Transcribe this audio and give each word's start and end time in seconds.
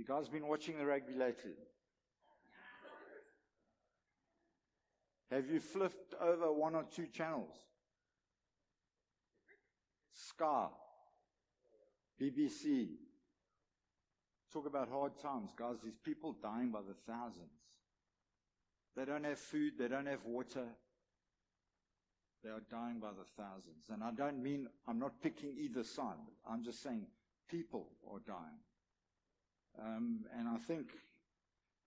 You 0.00 0.06
guys 0.06 0.30
been 0.30 0.48
watching 0.48 0.78
the 0.78 0.86
rugby 0.86 1.12
lately? 1.12 1.52
Have 5.30 5.50
you 5.50 5.60
flipped 5.60 6.14
over 6.18 6.50
one 6.50 6.74
or 6.74 6.84
two 6.84 7.06
channels? 7.12 7.52
Sky, 10.14 10.68
BBC. 12.18 12.92
Talk 14.50 14.66
about 14.66 14.88
hard 14.88 15.18
times, 15.20 15.50
guys. 15.54 15.76
These 15.84 15.98
people 16.02 16.34
dying 16.42 16.70
by 16.70 16.80
the 16.80 16.94
thousands. 17.06 17.52
They 18.96 19.04
don't 19.04 19.24
have 19.24 19.38
food, 19.38 19.74
they 19.78 19.88
don't 19.88 20.06
have 20.06 20.24
water. 20.24 20.64
They 22.42 22.48
are 22.48 22.62
dying 22.70 23.00
by 23.00 23.10
the 23.10 23.26
thousands. 23.36 23.90
And 23.92 24.02
I 24.02 24.12
don't 24.12 24.42
mean, 24.42 24.66
I'm 24.88 24.98
not 24.98 25.20
picking 25.22 25.58
either 25.58 25.84
side. 25.84 26.16
I'm 26.50 26.64
just 26.64 26.82
saying 26.82 27.04
people 27.50 27.88
are 28.10 28.20
dying. 28.26 28.60
Um, 29.78 30.24
and 30.36 30.48
I 30.48 30.58
think 30.58 30.88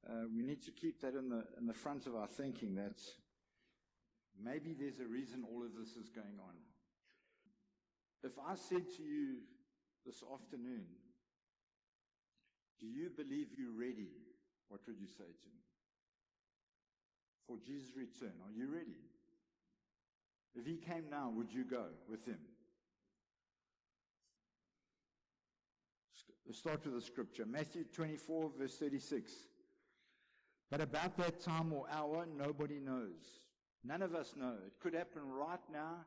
uh, 0.10 0.26
we 0.36 0.44
need 0.44 0.62
to 0.64 0.72
keep 0.72 1.02
that 1.02 1.16
in 1.16 1.30
the, 1.30 1.44
in 1.58 1.68
the 1.68 1.73
front 1.73 2.08
of 2.08 2.16
our 2.16 2.28
thinking 2.28 2.76
that 2.76 3.00
maybe 4.42 4.73
there's 4.73 5.00
a 5.00 5.08
reason 5.08 5.44
all 5.44 5.64
of 5.64 5.76
this 5.78 5.96
is 5.96 6.09
going 6.09 6.40
on. 6.40 6.56
If 8.23 8.34
I 8.40 8.56
said 8.56 8.90
to 8.98 9.04
you 9.04 9.38
this 10.06 10.23
afternoon, 10.34 10.86
do 12.80 12.88
you 12.88 13.09
believe 13.09 13.48
you're 13.58 13.78
ready? 13.78 14.12
What 14.70 14.81
would 14.88 15.00
you 15.00 15.08
say 15.08 15.23
to 15.23 15.48
me? 15.48 15.62
For 17.48 17.58
Jesus' 17.66 17.92
return, 17.95 18.34
are 18.45 18.52
you 18.52 18.73
ready? 18.73 19.00
If 20.56 20.66
he 20.66 20.78
came 20.78 21.09
now, 21.09 21.31
would 21.36 21.52
you 21.52 21.64
go 21.64 21.86
with 22.09 22.26
him? 22.26 22.40
Let's 26.09 26.12
start 26.52 26.86
with 26.86 26.95
the 26.95 27.02
scripture. 27.02 27.45
Matthew 27.45 27.84
24, 27.86 28.52
verse 28.59 28.78
36. 28.78 29.31
But 30.70 30.81
about 30.81 31.17
that 31.17 31.39
time 31.39 31.72
or 31.72 31.86
hour, 31.92 32.25
nobody 32.38 32.80
knows. 32.80 33.44
None 33.84 34.02
of 34.02 34.16
us 34.16 34.34
know. 34.38 34.56
It 34.66 34.73
could 34.80 34.94
happen 34.94 35.22
right 35.30 35.59
now. 35.72 36.06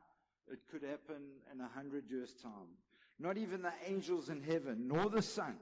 It 0.51 0.59
could 0.71 0.83
happen 0.83 1.21
in 1.53 1.61
a 1.61 1.67
hundred 1.67 2.09
years' 2.09 2.33
time. 2.41 2.75
Not 3.19 3.37
even 3.37 3.61
the 3.61 3.73
angels 3.85 4.29
in 4.29 4.41
heaven, 4.43 4.87
nor 4.87 5.09
the 5.09 5.21
Son, 5.21 5.55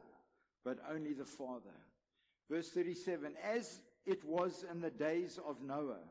but 0.63 0.77
only 0.91 1.13
the 1.13 1.25
Father. 1.25 1.75
Verse 2.49 2.69
37 2.69 3.33
As 3.43 3.79
it 4.05 4.23
was 4.23 4.65
in 4.71 4.81
the 4.81 4.91
days 4.91 5.39
of 5.47 5.61
Noah, 5.61 6.03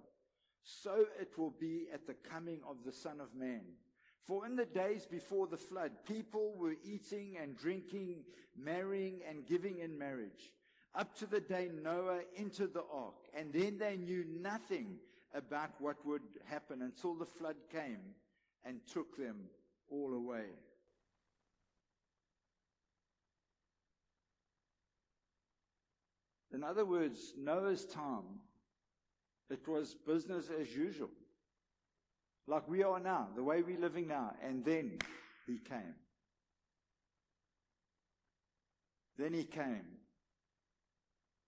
so 0.62 1.04
it 1.20 1.36
will 1.36 1.54
be 1.60 1.86
at 1.92 2.06
the 2.06 2.14
coming 2.14 2.60
of 2.68 2.76
the 2.84 2.92
Son 2.92 3.20
of 3.20 3.34
Man. 3.34 3.62
For 4.26 4.46
in 4.46 4.56
the 4.56 4.64
days 4.64 5.06
before 5.06 5.46
the 5.46 5.56
flood, 5.56 5.92
people 6.06 6.54
were 6.56 6.76
eating 6.82 7.36
and 7.40 7.56
drinking, 7.56 8.24
marrying 8.56 9.20
and 9.28 9.46
giving 9.46 9.80
in 9.80 9.98
marriage, 9.98 10.52
up 10.94 11.14
to 11.18 11.26
the 11.26 11.40
day 11.40 11.70
Noah 11.82 12.20
entered 12.36 12.72
the 12.72 12.84
ark. 12.90 13.14
And 13.36 13.52
then 13.52 13.76
they 13.78 13.96
knew 13.96 14.24
nothing 14.40 14.96
about 15.34 15.70
what 15.78 15.96
would 16.06 16.22
happen 16.46 16.80
until 16.80 17.14
the 17.14 17.26
flood 17.26 17.56
came 17.70 18.14
and 18.64 18.80
took 18.90 19.16
them 19.18 19.36
all 19.90 20.14
away. 20.14 20.46
In 26.54 26.62
other 26.62 26.84
words, 26.84 27.34
Noah's 27.36 27.84
time, 27.84 28.40
it 29.50 29.66
was 29.66 29.96
business 30.06 30.48
as 30.58 30.74
usual. 30.74 31.10
Like 32.46 32.68
we 32.68 32.82
are 32.82 33.00
now, 33.00 33.28
the 33.34 33.42
way 33.42 33.62
we're 33.62 33.78
living 33.78 34.08
now. 34.08 34.34
And 34.42 34.64
then 34.64 34.98
he 35.46 35.58
came. 35.58 35.94
Then 39.18 39.32
he 39.32 39.44
came. 39.44 39.84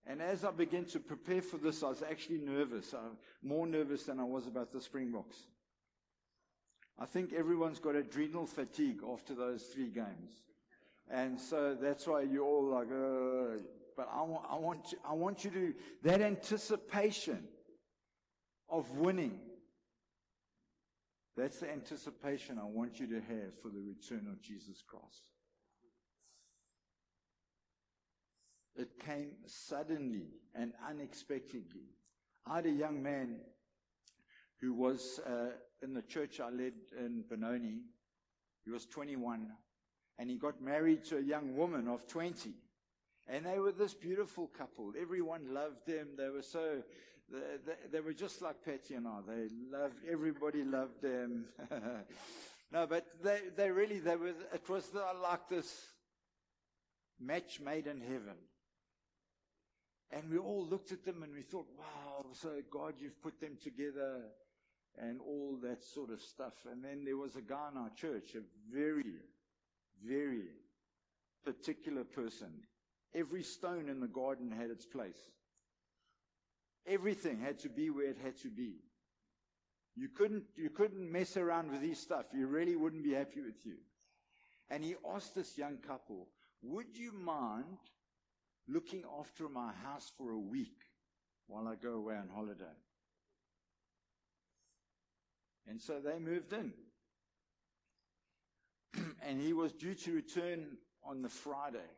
And 0.05 0.21
as 0.21 0.45
I 0.45 0.51
began 0.51 0.85
to 0.85 0.99
prepare 0.99 1.41
for 1.41 1.57
this, 1.57 1.83
I 1.83 1.89
was 1.89 2.01
actually 2.01 2.39
nervous. 2.39 2.93
I'm 2.93 3.17
more 3.43 3.67
nervous 3.67 4.03
than 4.03 4.19
I 4.19 4.23
was 4.23 4.47
about 4.47 4.71
the 4.71 4.79
Springboks. 4.79 5.35
I 6.97 7.05
think 7.05 7.33
everyone's 7.33 7.79
got 7.79 7.95
adrenal 7.95 8.47
fatigue 8.47 9.01
after 9.11 9.35
those 9.35 9.63
three 9.63 9.89
games. 9.89 10.41
And 11.11 11.39
so 11.39 11.77
that's 11.79 12.07
why 12.07 12.21
you're 12.21 12.43
all 12.43 12.69
like, 12.69 12.87
but 13.95 14.09
I 14.11 14.21
want, 14.21 14.45
I 14.49 14.55
want, 14.55 14.91
you, 14.91 14.97
I 15.07 15.13
want 15.13 15.43
you 15.43 15.51
to, 15.51 15.73
that 16.03 16.21
anticipation 16.21 17.43
of 18.69 18.89
winning, 18.91 19.39
that's 21.37 21.59
the 21.59 21.71
anticipation 21.71 22.57
I 22.59 22.65
want 22.65 22.99
you 22.99 23.07
to 23.07 23.21
have 23.21 23.61
for 23.61 23.69
the 23.69 23.81
return 23.81 24.27
of 24.31 24.41
Jesus 24.41 24.83
Christ. 24.85 25.31
It 28.75 28.99
came 28.99 29.31
suddenly 29.45 30.27
and 30.55 30.73
unexpectedly. 30.89 31.93
I 32.45 32.57
had 32.57 32.65
a 32.65 32.71
young 32.71 33.01
man 33.01 33.37
who 34.59 34.73
was 34.73 35.19
uh, 35.27 35.49
in 35.83 35.93
the 35.93 36.01
church 36.01 36.39
I 36.39 36.49
led 36.49 36.73
in 36.99 37.23
Benoni. 37.29 37.81
He 38.65 38.71
was 38.71 38.85
21 38.87 39.47
and 40.19 40.29
he 40.29 40.37
got 40.37 40.61
married 40.61 41.03
to 41.05 41.17
a 41.17 41.21
young 41.21 41.55
woman 41.55 41.87
of 41.87 42.07
20. 42.07 42.51
And 43.27 43.45
they 43.45 43.59
were 43.59 43.71
this 43.71 43.93
beautiful 43.93 44.47
couple. 44.47 44.93
Everyone 44.99 45.53
loved 45.53 45.85
them. 45.85 46.09
They 46.17 46.29
were 46.29 46.41
so, 46.41 46.81
they, 47.31 47.73
they, 47.91 47.99
were 47.99 48.13
just 48.13 48.41
like 48.41 48.63
Patty 48.63 48.95
and 48.95 49.07
I. 49.07 49.19
They 49.27 49.47
loved, 49.71 49.95
everybody 50.09 50.63
loved 50.63 51.01
them. 51.01 51.45
no, 52.71 52.87
but 52.87 53.05
they, 53.23 53.39
they 53.55 53.69
really, 53.69 53.99
they 53.99 54.15
were, 54.15 54.33
it 54.53 54.69
was 54.69 54.89
like 55.21 55.49
this 55.49 55.87
match 57.19 57.59
made 57.59 57.87
in 57.87 58.01
heaven. 58.01 58.37
And 60.11 60.29
we 60.31 60.37
all 60.37 60.65
looked 60.65 60.93
at 60.93 61.03
them 61.03 61.23
and 61.23 61.33
we 61.33 61.41
thought, 61.41 61.67
wow, 61.77 62.25
so 62.31 62.61
God, 62.71 62.93
you've 62.99 63.21
put 63.21 63.41
them 63.41 63.57
together 63.61 64.21
and 64.97 65.19
all 65.19 65.57
that 65.63 65.83
sort 65.83 66.11
of 66.11 66.21
stuff. 66.21 66.53
And 66.71 66.83
then 66.83 67.03
there 67.03 67.17
was 67.17 67.35
a 67.35 67.41
guy 67.41 67.69
in 67.71 67.77
our 67.77 67.91
church, 67.95 68.35
a 68.35 68.41
very, 68.73 69.15
very 70.03 70.43
particular 71.43 72.03
person. 72.03 72.51
Every 73.13 73.43
stone 73.43 73.89
in 73.89 73.99
the 73.99 74.07
garden 74.07 74.51
had 74.51 74.69
its 74.69 74.85
place. 74.85 75.19
Everything 76.87 77.39
had 77.39 77.59
to 77.59 77.69
be 77.69 77.89
where 77.89 78.09
it 78.09 78.17
had 78.23 78.37
to 78.41 78.49
be. 78.49 78.75
You 79.95 80.09
couldn't, 80.09 80.43
you 80.55 80.69
couldn't 80.69 81.11
mess 81.11 81.37
around 81.37 81.71
with 81.71 81.81
his 81.81 81.99
stuff. 81.99 82.25
You 82.33 82.47
really 82.47 82.75
wouldn't 82.75 83.03
be 83.03 83.13
happy 83.13 83.41
with 83.41 83.65
you. 83.65 83.77
And 84.69 84.83
he 84.83 84.95
asked 85.13 85.35
this 85.35 85.57
young 85.57 85.77
couple, 85.77 86.27
would 86.61 86.97
you 86.97 87.11
mind 87.11 87.77
looking 88.67 89.03
after 89.19 89.47
my 89.47 89.71
house 89.83 90.11
for 90.17 90.31
a 90.31 90.39
week 90.39 90.83
while 91.47 91.67
I 91.67 91.75
go 91.75 91.93
away 91.93 92.15
on 92.15 92.29
holiday. 92.33 92.63
And 95.67 95.81
so 95.81 95.99
they 95.99 96.19
moved 96.19 96.53
in. 96.53 96.73
and 99.25 99.41
he 99.41 99.53
was 99.53 99.73
due 99.73 99.95
to 99.95 100.13
return 100.13 100.77
on 101.03 101.21
the 101.21 101.29
Friday. 101.29 101.89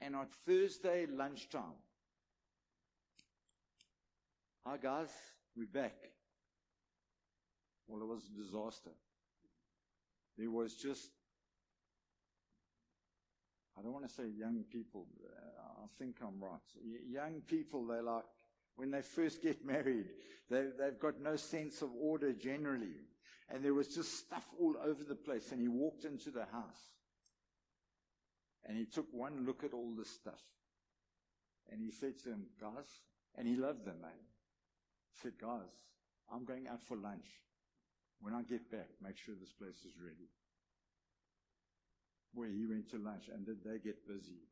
And 0.00 0.14
on 0.16 0.26
Thursday 0.46 1.06
lunchtime, 1.06 1.78
hi 4.66 4.78
guys, 4.78 5.10
we're 5.54 5.66
back. 5.66 5.94
Well, 7.86 8.00
it 8.00 8.06
was 8.06 8.22
a 8.24 8.42
disaster. 8.42 8.92
There 10.38 10.50
was 10.50 10.74
just 10.74 11.10
I 13.78 13.82
don't 13.82 13.92
want 13.92 14.08
to 14.08 14.14
say 14.14 14.22
young 14.26 14.64
people. 14.72 15.06
Uh, 15.22 15.82
I 15.82 15.86
think 15.98 16.16
I'm 16.22 16.42
right. 16.42 16.60
Young 17.10 17.42
people, 17.46 17.86
they 17.86 18.00
like, 18.00 18.24
when 18.76 18.90
they 18.90 19.02
first 19.02 19.42
get 19.42 19.64
married, 19.66 20.06
they, 20.48 20.68
they've 20.78 20.98
got 20.98 21.20
no 21.20 21.36
sense 21.36 21.82
of 21.82 21.90
order 22.00 22.32
generally. 22.32 22.94
And 23.50 23.62
there 23.62 23.74
was 23.74 23.88
just 23.88 24.16
stuff 24.16 24.44
all 24.58 24.76
over 24.82 25.04
the 25.04 25.16
place. 25.16 25.50
And 25.52 25.60
he 25.60 25.68
walked 25.68 26.04
into 26.04 26.30
the 26.30 26.46
house. 26.52 26.92
And 28.64 28.78
he 28.78 28.86
took 28.86 29.06
one 29.12 29.44
look 29.44 29.64
at 29.64 29.74
all 29.74 29.92
this 29.98 30.08
stuff. 30.08 30.40
And 31.70 31.82
he 31.82 31.90
said 31.90 32.16
to 32.22 32.30
them, 32.30 32.46
guys, 32.58 33.00
and 33.36 33.46
he 33.46 33.56
loved 33.56 33.84
them, 33.84 34.00
man. 34.00 34.12
Said, 35.22 35.32
guys, 35.40 35.70
I'm 36.32 36.44
going 36.44 36.66
out 36.68 36.82
for 36.82 36.96
lunch. 36.96 37.26
When 38.20 38.34
I 38.34 38.42
get 38.42 38.70
back, 38.70 38.88
make 39.02 39.16
sure 39.18 39.34
this 39.38 39.52
place 39.52 39.84
is 39.84 39.94
ready 40.02 40.28
where 42.34 42.48
he 42.48 42.66
went 42.66 42.90
to 42.90 42.98
lunch 42.98 43.28
and 43.32 43.46
did 43.46 43.62
they 43.64 43.78
get 43.78 44.06
busy? 44.06 44.42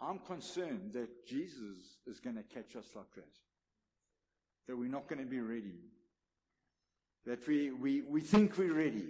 I'm 0.00 0.18
concerned 0.20 0.92
that 0.94 1.26
Jesus 1.26 1.76
is 2.06 2.20
going 2.20 2.36
to 2.36 2.42
catch 2.42 2.76
us 2.76 2.86
like 2.94 3.12
that. 3.16 3.32
That 4.66 4.76
we're 4.76 4.88
not 4.88 5.08
going 5.08 5.20
to 5.20 5.28
be 5.28 5.40
ready. 5.40 5.74
That 7.26 7.46
we, 7.46 7.70
we, 7.70 8.02
we 8.02 8.20
think 8.20 8.56
we're 8.56 8.72
ready. 8.72 9.08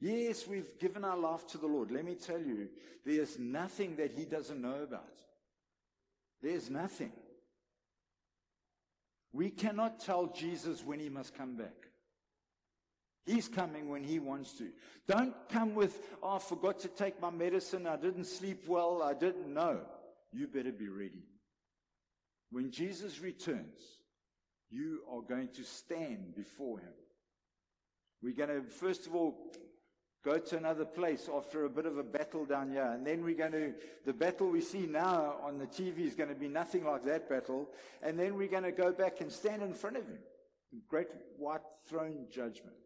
Yes, 0.00 0.46
we've 0.46 0.78
given 0.78 1.04
our 1.04 1.16
life 1.16 1.46
to 1.48 1.58
the 1.58 1.66
Lord. 1.66 1.90
Let 1.90 2.04
me 2.04 2.14
tell 2.14 2.40
you, 2.40 2.68
there's 3.04 3.38
nothing 3.38 3.96
that 3.96 4.12
he 4.12 4.24
doesn't 4.24 4.60
know 4.60 4.82
about. 4.82 5.14
There's 6.42 6.70
nothing. 6.70 7.12
We 9.38 9.50
cannot 9.50 10.00
tell 10.00 10.26
Jesus 10.26 10.84
when 10.84 10.98
he 10.98 11.08
must 11.08 11.32
come 11.32 11.54
back. 11.54 11.86
He's 13.24 13.46
coming 13.46 13.88
when 13.88 14.02
he 14.02 14.18
wants 14.18 14.54
to. 14.54 14.70
Don't 15.06 15.32
come 15.48 15.76
with, 15.76 15.96
oh, 16.24 16.34
I 16.34 16.38
forgot 16.40 16.80
to 16.80 16.88
take 16.88 17.22
my 17.22 17.30
medicine. 17.30 17.86
I 17.86 17.94
didn't 17.94 18.24
sleep 18.24 18.64
well. 18.66 19.00
I 19.00 19.14
didn't 19.14 19.54
know. 19.54 19.82
you 20.32 20.48
better 20.48 20.72
be 20.72 20.88
ready. 20.88 21.22
When 22.50 22.72
Jesus 22.72 23.20
returns, 23.20 23.78
you 24.70 25.02
are 25.08 25.22
going 25.22 25.50
to 25.54 25.62
stand 25.62 26.34
before 26.34 26.80
him. 26.80 26.94
We're 28.20 28.34
going 28.34 28.64
to, 28.64 28.68
first 28.68 29.06
of 29.06 29.14
all, 29.14 29.52
go 30.28 30.38
to 30.38 30.56
another 30.58 30.84
place 30.84 31.28
after 31.34 31.64
a 31.64 31.70
bit 31.70 31.86
of 31.86 31.96
a 31.96 32.02
battle 32.02 32.44
down 32.44 32.70
here. 32.70 32.90
And 32.92 33.06
then 33.06 33.24
we're 33.24 33.36
going 33.36 33.52
to, 33.52 33.72
the 34.04 34.12
battle 34.12 34.50
we 34.50 34.60
see 34.60 34.86
now 34.86 35.36
on 35.42 35.58
the 35.58 35.66
TV 35.66 36.00
is 36.00 36.14
going 36.14 36.28
to 36.28 36.34
be 36.34 36.48
nothing 36.48 36.84
like 36.84 37.04
that 37.04 37.30
battle. 37.30 37.68
And 38.02 38.18
then 38.18 38.36
we're 38.36 38.48
going 38.48 38.64
to 38.64 38.72
go 38.72 38.92
back 38.92 39.22
and 39.22 39.32
stand 39.32 39.62
in 39.62 39.72
front 39.72 39.96
of 39.96 40.04
him. 40.04 40.18
The 40.72 40.80
Great 40.86 41.08
white 41.38 41.62
throne 41.88 42.26
judgment. 42.30 42.76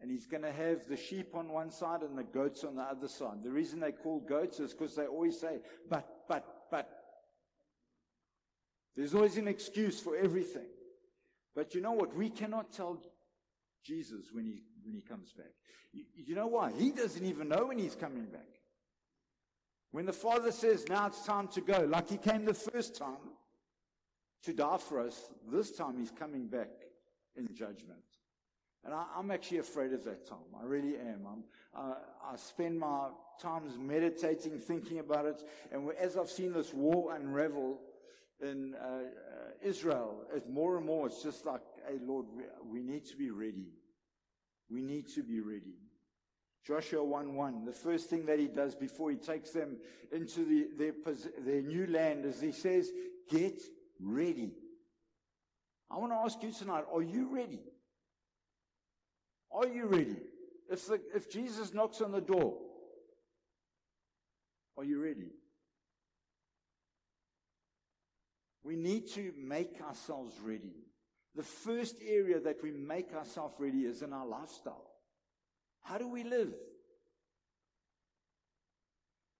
And 0.00 0.08
he's 0.08 0.26
going 0.26 0.44
to 0.44 0.52
have 0.52 0.86
the 0.88 0.96
sheep 0.96 1.34
on 1.34 1.48
one 1.48 1.72
side 1.72 2.02
and 2.02 2.16
the 2.16 2.22
goats 2.22 2.62
on 2.62 2.76
the 2.76 2.82
other 2.82 3.08
side. 3.08 3.42
The 3.42 3.50
reason 3.50 3.80
they 3.80 3.92
call 3.92 4.20
goats 4.20 4.60
is 4.60 4.72
because 4.72 4.94
they 4.94 5.06
always 5.06 5.40
say, 5.40 5.58
but, 5.90 6.06
but, 6.28 6.44
but. 6.70 6.88
There's 8.94 9.14
always 9.14 9.36
an 9.36 9.48
excuse 9.48 9.98
for 9.98 10.16
everything. 10.16 10.68
But 11.56 11.74
you 11.74 11.80
know 11.80 11.92
what? 11.92 12.14
We 12.14 12.30
cannot 12.30 12.72
tell 12.72 13.02
Jesus 13.84 14.26
when 14.32 14.44
he, 14.44 14.62
when 14.86 14.94
he 14.94 15.02
comes 15.02 15.32
back. 15.32 15.50
You, 15.92 16.04
you 16.14 16.34
know 16.34 16.46
why? 16.46 16.72
He 16.78 16.90
doesn't 16.90 17.24
even 17.24 17.48
know 17.48 17.66
when 17.66 17.78
he's 17.78 17.96
coming 17.96 18.26
back. 18.26 18.46
When 19.90 20.06
the 20.06 20.12
Father 20.12 20.52
says, 20.52 20.86
now 20.88 21.06
it's 21.06 21.24
time 21.24 21.48
to 21.48 21.60
go, 21.60 21.86
like 21.90 22.08
he 22.08 22.16
came 22.16 22.44
the 22.44 22.54
first 22.54 22.96
time 22.96 23.16
to 24.44 24.52
die 24.52 24.78
for 24.78 25.00
us, 25.00 25.30
this 25.50 25.72
time 25.72 25.98
he's 25.98 26.10
coming 26.10 26.46
back 26.46 26.68
in 27.36 27.48
judgment. 27.54 28.00
And 28.84 28.94
I, 28.94 29.04
am 29.18 29.30
actually 29.32 29.58
afraid 29.58 29.92
of 29.92 30.04
that 30.04 30.28
time. 30.28 30.38
I 30.60 30.64
really 30.64 30.96
am. 30.96 31.26
Uh, 31.74 31.94
I 32.24 32.36
spend 32.36 32.78
my 32.78 33.08
times 33.40 33.76
meditating, 33.78 34.58
thinking 34.58 35.00
about 35.00 35.26
it. 35.26 35.42
And 35.72 35.90
as 35.98 36.16
I've 36.16 36.30
seen 36.30 36.52
this 36.52 36.72
war 36.72 37.14
unravel 37.14 37.80
in 38.40 38.74
uh, 38.74 38.86
uh, 38.86 39.00
Israel, 39.60 40.22
it 40.34 40.48
more 40.48 40.76
and 40.76 40.86
more, 40.86 41.08
it's 41.08 41.22
just 41.22 41.44
like, 41.44 41.62
hey, 41.88 41.98
Lord, 42.00 42.26
we, 42.36 42.44
we 42.70 42.82
need 42.82 43.06
to 43.06 43.16
be 43.16 43.30
ready. 43.30 43.66
We 44.70 44.82
need 44.82 45.08
to 45.14 45.22
be 45.22 45.40
ready. 45.40 45.74
Joshua 46.66 47.04
1:1. 47.04 47.64
The 47.64 47.72
first 47.72 48.10
thing 48.10 48.26
that 48.26 48.38
he 48.38 48.48
does 48.48 48.74
before 48.74 49.10
he 49.10 49.16
takes 49.16 49.50
them 49.50 49.76
into 50.10 50.44
the, 50.44 50.68
their, 50.76 51.14
their 51.38 51.62
new 51.62 51.86
land 51.86 52.24
is 52.24 52.40
he 52.40 52.52
says, 52.52 52.90
Get 53.30 53.62
ready. 54.00 54.52
I 55.90 55.98
want 55.98 56.12
to 56.12 56.16
ask 56.16 56.42
you 56.42 56.52
tonight, 56.52 56.84
are 56.92 57.02
you 57.02 57.32
ready? 57.32 57.60
Are 59.52 59.68
you 59.68 59.86
ready? 59.86 60.16
If, 60.68 60.86
the, 60.86 61.00
if 61.14 61.30
Jesus 61.30 61.72
knocks 61.72 62.00
on 62.00 62.10
the 62.10 62.20
door, 62.20 62.58
are 64.76 64.84
you 64.84 65.00
ready? 65.00 65.30
We 68.64 68.74
need 68.74 69.08
to 69.12 69.32
make 69.38 69.80
ourselves 69.80 70.34
ready. 70.42 70.74
The 71.36 71.42
first 71.42 71.96
area 72.04 72.40
that 72.40 72.62
we 72.62 72.70
make 72.72 73.12
ourselves 73.12 73.54
ready 73.58 73.80
is 73.80 74.02
in 74.02 74.12
our 74.12 74.26
lifestyle. 74.26 74.90
How 75.82 75.98
do 75.98 76.08
we 76.08 76.24
live? 76.24 76.54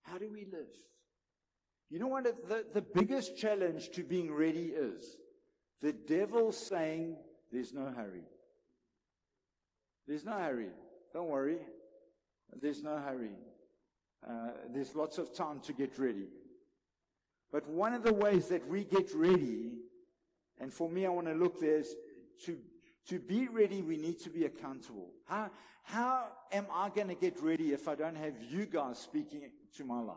How 0.03 0.19
do 0.19 0.31
we 0.31 0.45
live? 0.45 0.69
You 1.91 1.99
know 1.99 2.09
what 2.09 2.25
the, 2.49 2.67
the 2.75 2.83
biggest 2.83 3.39
challenge 3.39 3.91
to 3.93 4.03
being 4.03 4.33
ready 4.33 4.67
is? 4.67 5.17
The 5.81 5.93
devil 5.93 6.53
saying, 6.53 7.17
There's 7.51 7.73
no 7.73 7.87
hurry. 7.87 8.25
There's 10.07 10.25
no 10.25 10.33
hurry. 10.33 10.69
Don't 11.13 11.29
worry. 11.29 11.59
There's 12.61 12.83
no 12.83 12.97
hurry. 12.99 13.33
Uh, 14.29 14.51
there's 14.73 14.95
lots 14.95 15.19
of 15.19 15.35
time 15.35 15.61
to 15.61 15.73
get 15.73 15.99
ready. 15.99 16.29
But 17.53 17.69
one 17.69 17.95
of 17.95 18.03
the 18.03 18.13
ways 18.13 18.49
that 18.49 18.67
we 18.69 18.85
get 18.85 19.15
ready, 19.15 19.73
and 20.61 20.73
for 20.73 20.89
me, 20.89 21.07
I 21.07 21.11
want 21.11 21.27
to 21.27 21.35
look 21.35 21.61
there, 21.61 21.79
is 21.79 21.95
to, 22.45 22.57
to 23.09 23.19
be 23.19 23.49
ready, 23.49 23.83
we 23.83 23.97
need 23.97 24.19
to 24.21 24.31
be 24.31 24.45
accountable. 24.45 25.11
How, 25.27 25.51
how 25.83 26.27
am 26.53 26.67
I 26.73 26.89
going 26.89 27.09
to 27.09 27.15
get 27.15 27.43
ready 27.43 27.73
if 27.73 27.89
I 27.89 27.95
don't 27.95 28.17
have 28.17 28.35
you 28.51 28.67
guys 28.67 28.99
speaking 28.99 29.43
to 29.77 29.85
my 29.85 30.01
life? 30.01 30.17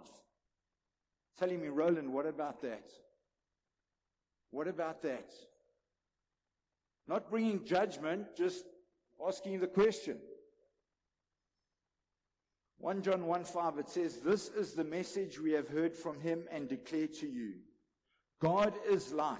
Telling 1.38 1.62
me, 1.62 1.68
Rowland, 1.68 2.12
what 2.12 2.25
about 2.25 2.62
that? 2.62 2.89
What 4.51 4.68
about 4.68 5.01
that? 5.03 5.31
Not 7.07 7.30
bringing 7.30 7.65
judgment, 7.65 8.35
just 8.35 8.65
asking 9.25 9.59
the 9.59 9.68
question. 9.68 10.18
1 12.80 13.01
John 13.01 13.25
1 13.25 13.44
5, 13.44 13.77
it 13.80 13.89
says, 13.89 14.18
This 14.18 14.47
is 14.50 14.74
the 14.74 14.83
message 14.83 15.39
we 15.39 15.51
have 15.51 15.68
heard 15.68 15.95
from 15.95 16.19
him 16.21 16.45
and 16.50 16.69
declare 16.69 17.07
to 17.07 17.27
you. 17.27 17.56
God 18.39 18.74
is 18.89 19.12
light. 19.12 19.38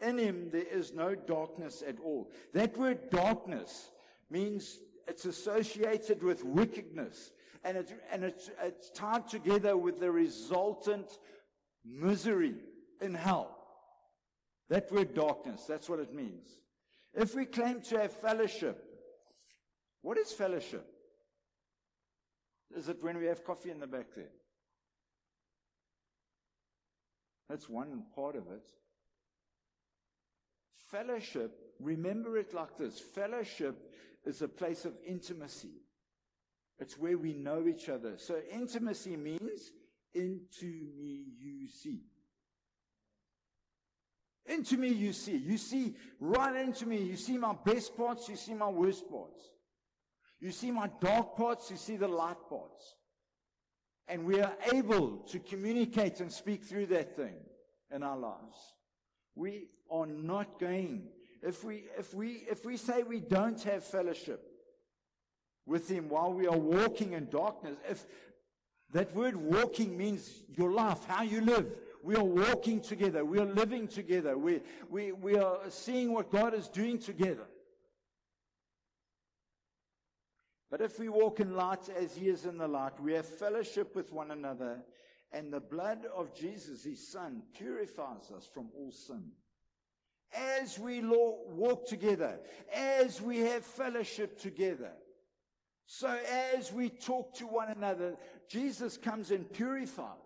In 0.00 0.18
him 0.18 0.50
there 0.50 0.66
is 0.70 0.92
no 0.92 1.14
darkness 1.14 1.82
at 1.86 1.98
all. 2.00 2.30
That 2.52 2.76
word 2.76 3.10
darkness 3.10 3.90
means 4.30 4.78
it's 5.08 5.24
associated 5.24 6.22
with 6.22 6.44
wickedness. 6.44 7.32
And, 7.64 7.78
it, 7.78 7.92
and 8.12 8.24
it's, 8.24 8.50
it's 8.62 8.90
tied 8.90 9.28
together 9.28 9.76
with 9.76 9.98
the 9.98 10.10
resultant 10.10 11.18
misery 11.84 12.54
in 13.00 13.14
hell. 13.14 13.56
That 14.68 14.90
word 14.92 15.14
darkness, 15.14 15.64
that's 15.66 15.88
what 15.88 16.00
it 16.00 16.14
means. 16.14 16.46
If 17.14 17.34
we 17.34 17.44
claim 17.44 17.80
to 17.82 18.00
have 18.00 18.12
fellowship, 18.12 18.82
what 20.02 20.18
is 20.18 20.32
fellowship? 20.32 20.86
Is 22.76 22.88
it 22.88 23.02
when 23.02 23.16
we 23.16 23.26
have 23.26 23.44
coffee 23.44 23.70
in 23.70 23.80
the 23.80 23.86
back 23.86 24.06
there? 24.14 24.30
That's 27.48 27.68
one 27.68 28.02
part 28.14 28.36
of 28.36 28.48
it. 28.48 28.62
Fellowship, 30.90 31.52
remember 31.80 32.38
it 32.38 32.54
like 32.54 32.78
this 32.78 32.98
fellowship 33.00 33.92
is 34.24 34.42
a 34.42 34.48
place 34.48 34.84
of 34.84 34.92
intimacy. 35.06 35.82
It's 36.78 36.98
where 36.98 37.16
we 37.16 37.32
know 37.32 37.66
each 37.66 37.88
other. 37.88 38.14
So 38.18 38.40
intimacy 38.52 39.16
means 39.16 39.72
into 40.14 40.86
me 40.96 41.24
you 41.38 41.68
see. 41.68 42.02
Into 44.46 44.76
me 44.76 44.88
you 44.88 45.12
see. 45.12 45.36
You 45.36 45.58
see 45.58 45.96
right 46.20 46.54
into 46.54 46.86
me. 46.86 47.02
You 47.02 47.16
see 47.16 47.38
my 47.38 47.54
best 47.64 47.96
parts. 47.96 48.28
You 48.28 48.36
see 48.36 48.54
my 48.54 48.68
worst 48.68 49.08
parts. 49.10 49.42
You 50.38 50.52
see 50.52 50.70
my 50.70 50.88
dark 51.00 51.36
parts. 51.36 51.70
You 51.70 51.76
see 51.76 51.96
the 51.96 52.08
light 52.08 52.36
parts. 52.48 52.94
And 54.06 54.24
we 54.24 54.40
are 54.40 54.54
able 54.72 55.18
to 55.30 55.40
communicate 55.40 56.20
and 56.20 56.30
speak 56.30 56.64
through 56.64 56.86
that 56.86 57.16
thing 57.16 57.34
in 57.92 58.04
our 58.04 58.16
lives. 58.16 58.75
We 59.36 59.68
are 59.90 60.06
not 60.06 60.58
going. 60.58 61.04
If 61.42 61.62
we, 61.62 61.84
if 61.96 62.12
we, 62.12 62.44
if 62.50 62.64
we 62.64 62.76
say 62.76 63.04
we 63.04 63.20
don't 63.20 63.62
have 63.62 63.84
fellowship 63.84 64.42
with 65.66 65.88
Him 65.88 66.08
while 66.08 66.32
we 66.32 66.48
are 66.48 66.58
walking 66.58 67.12
in 67.12 67.28
darkness, 67.28 67.76
if 67.88 68.04
that 68.92 69.14
word 69.14 69.36
walking 69.36 69.96
means 69.96 70.42
your 70.56 70.72
life, 70.72 71.04
how 71.06 71.22
you 71.22 71.40
live. 71.40 71.66
We 72.02 72.14
are 72.14 72.24
walking 72.24 72.80
together. 72.80 73.24
We 73.24 73.38
are 73.40 73.46
living 73.46 73.88
together. 73.88 74.38
We, 74.38 74.60
we, 74.88 75.12
we 75.12 75.36
are 75.36 75.58
seeing 75.68 76.12
what 76.12 76.30
God 76.30 76.54
is 76.54 76.68
doing 76.68 76.98
together. 76.98 77.46
But 80.70 80.80
if 80.80 80.98
we 80.98 81.08
walk 81.08 81.40
in 81.40 81.56
light 81.56 81.88
as 81.88 82.14
He 82.16 82.28
is 82.28 82.44
in 82.44 82.58
the 82.58 82.68
light, 82.68 83.00
we 83.00 83.12
have 83.14 83.26
fellowship 83.26 83.94
with 83.94 84.12
one 84.12 84.30
another, 84.30 84.78
and 85.32 85.52
the 85.52 85.60
blood 85.60 86.06
of 86.14 86.34
Jesus, 86.34 86.84
His 86.84 87.06
Son, 87.06 87.42
purifies 87.56 88.30
us 88.34 88.48
from 88.52 88.68
all 88.76 88.92
sin. 88.92 89.32
As 90.34 90.78
we 90.78 91.00
walk 91.02 91.86
together, 91.86 92.38
as 92.74 93.20
we 93.20 93.38
have 93.38 93.64
fellowship 93.64 94.40
together, 94.40 94.92
so 95.86 96.18
as 96.56 96.72
we 96.72 96.88
talk 96.88 97.34
to 97.34 97.46
one 97.46 97.68
another, 97.68 98.16
Jesus 98.48 98.96
comes 98.96 99.30
and 99.30 99.50
purifies. 99.52 100.16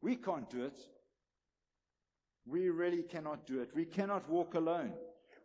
We 0.00 0.16
can't 0.16 0.48
do 0.48 0.64
it. 0.64 0.78
We 2.46 2.68
really 2.70 3.02
cannot 3.02 3.46
do 3.46 3.60
it. 3.60 3.70
We 3.74 3.84
cannot 3.84 4.28
walk 4.28 4.54
alone. 4.54 4.92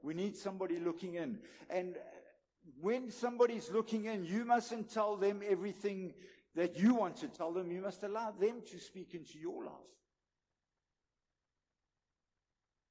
We 0.03 0.13
need 0.13 0.35
somebody 0.35 0.79
looking 0.79 1.15
in. 1.15 1.39
And 1.69 1.95
when 2.81 3.11
somebody's 3.11 3.71
looking 3.71 4.05
in, 4.05 4.25
you 4.25 4.45
mustn't 4.45 4.91
tell 4.91 5.15
them 5.15 5.41
everything 5.47 6.13
that 6.57 6.75
you 6.75 6.95
want 6.95 7.15
to 7.15 7.27
tell 7.27 7.53
them. 7.53 7.71
You 7.71 7.81
must 7.81 8.03
allow 8.03 8.31
them 8.31 8.61
to 8.71 8.79
speak 8.79 9.13
into 9.13 9.37
your 9.37 9.63
life. 9.63 9.73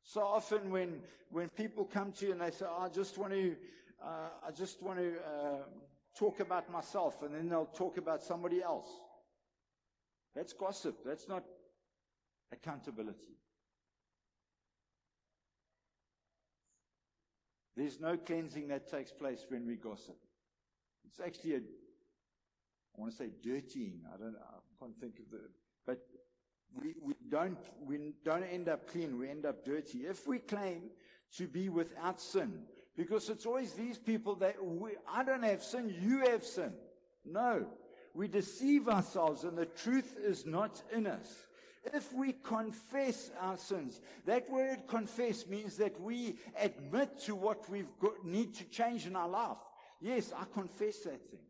So 0.04 0.22
often 0.22 0.70
when, 0.70 1.00
when 1.30 1.48
people 1.48 1.84
come 1.84 2.12
to 2.12 2.26
you 2.26 2.32
and 2.32 2.40
they 2.40 2.52
say, 2.52 2.64
oh, 2.68 2.84
I 2.84 2.88
just 2.88 3.18
want 3.18 3.32
to, 3.32 3.56
uh, 4.02 4.28
I 4.46 4.52
just 4.52 4.80
want 4.80 5.00
to 5.00 5.14
uh, 5.16 5.64
talk 6.16 6.38
about 6.38 6.70
myself, 6.70 7.22
and 7.22 7.34
then 7.34 7.48
they'll 7.48 7.66
talk 7.66 7.98
about 7.98 8.22
somebody 8.22 8.62
else. 8.62 8.88
That's 10.36 10.52
gossip. 10.52 10.98
That's 11.04 11.28
not 11.28 11.42
accountability. 12.52 13.36
There's 17.76 18.00
no 18.00 18.16
cleansing 18.16 18.68
that 18.68 18.88
takes 18.88 19.10
place 19.10 19.44
when 19.48 19.66
we 19.66 19.74
gossip. 19.74 20.16
It's 21.04 21.18
actually 21.18 21.56
a, 21.56 21.60
want 22.96 23.12
to 23.12 23.16
say 23.18 23.30
dirtying. 23.42 24.00
I 24.12 24.16
don't. 24.16 24.36
I 24.36 24.84
can't 24.84 24.98
think 25.00 25.18
of 25.18 25.30
the, 25.30 25.40
but 25.86 26.00
we, 26.80 26.94
we 27.02 27.14
don't, 27.28 27.58
we 27.80 28.12
don't 28.24 28.44
end 28.44 28.68
up 28.68 28.90
clean. 28.90 29.18
We 29.18 29.30
end 29.30 29.46
up 29.46 29.64
dirty. 29.64 30.00
If 30.00 30.26
we 30.26 30.38
claim 30.38 30.90
to 31.36 31.46
be 31.46 31.68
without 31.68 32.20
sin, 32.20 32.62
because 32.96 33.28
it's 33.28 33.46
always 33.46 33.72
these 33.72 33.98
people 33.98 34.34
that 34.36 34.62
we, 34.62 34.92
I 35.10 35.22
don't 35.22 35.42
have 35.42 35.62
sin, 35.62 35.94
you 36.00 36.20
have 36.20 36.44
sin. 36.44 36.72
No. 37.24 37.66
We 38.14 38.28
deceive 38.28 38.88
ourselves 38.88 39.44
and 39.44 39.56
the 39.56 39.66
truth 39.66 40.14
is 40.22 40.46
not 40.46 40.82
in 40.92 41.06
us. 41.06 41.46
If 41.92 42.12
we 42.12 42.32
confess 42.32 43.30
our 43.40 43.56
sins, 43.56 44.00
that 44.24 44.50
word 44.50 44.88
confess 44.88 45.46
means 45.46 45.76
that 45.76 46.00
we 46.00 46.38
admit 46.60 47.20
to 47.26 47.36
what 47.36 47.68
we 47.70 47.84
need 48.24 48.54
to 48.54 48.64
change 48.64 49.06
in 49.06 49.14
our 49.14 49.28
life. 49.28 49.58
Yes, 50.00 50.32
I 50.36 50.44
confess 50.52 51.00
that 51.00 51.30
thing. 51.30 51.40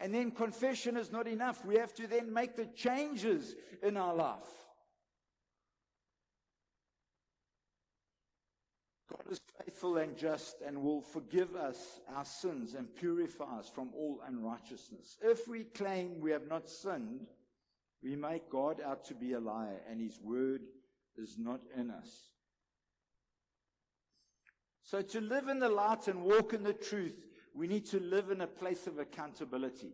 And 0.00 0.14
then 0.14 0.30
confession 0.30 0.96
is 0.96 1.10
not 1.10 1.26
enough. 1.26 1.64
We 1.64 1.76
have 1.76 1.92
to 1.94 2.06
then 2.06 2.32
make 2.32 2.54
the 2.54 2.66
changes 2.66 3.56
in 3.82 3.96
our 3.96 4.14
life. 4.14 4.58
God 9.10 9.32
is 9.32 9.40
faithful 9.64 9.96
and 9.96 10.16
just 10.16 10.56
and 10.64 10.82
will 10.82 11.00
forgive 11.00 11.56
us 11.56 12.00
our 12.14 12.24
sins 12.24 12.74
and 12.74 12.94
purify 12.94 13.58
us 13.58 13.68
from 13.68 13.90
all 13.94 14.20
unrighteousness. 14.26 15.16
If 15.22 15.48
we 15.48 15.64
claim 15.64 16.20
we 16.20 16.30
have 16.30 16.46
not 16.46 16.68
sinned, 16.68 17.26
we 18.02 18.14
make 18.14 18.48
God 18.50 18.80
out 18.80 19.04
to 19.06 19.14
be 19.14 19.32
a 19.32 19.40
liar 19.40 19.80
and 19.90 20.00
his 20.00 20.20
word 20.22 20.60
is 21.16 21.36
not 21.38 21.60
in 21.76 21.90
us. 21.90 22.28
So 24.82 25.02
to 25.02 25.20
live 25.20 25.48
in 25.48 25.58
the 25.58 25.68
light 25.68 26.06
and 26.06 26.22
walk 26.22 26.54
in 26.54 26.62
the 26.62 26.72
truth, 26.72 27.27
we 27.58 27.66
need 27.66 27.84
to 27.86 27.98
live 27.98 28.30
in 28.30 28.42
a 28.42 28.46
place 28.46 28.86
of 28.86 29.00
accountability 29.00 29.90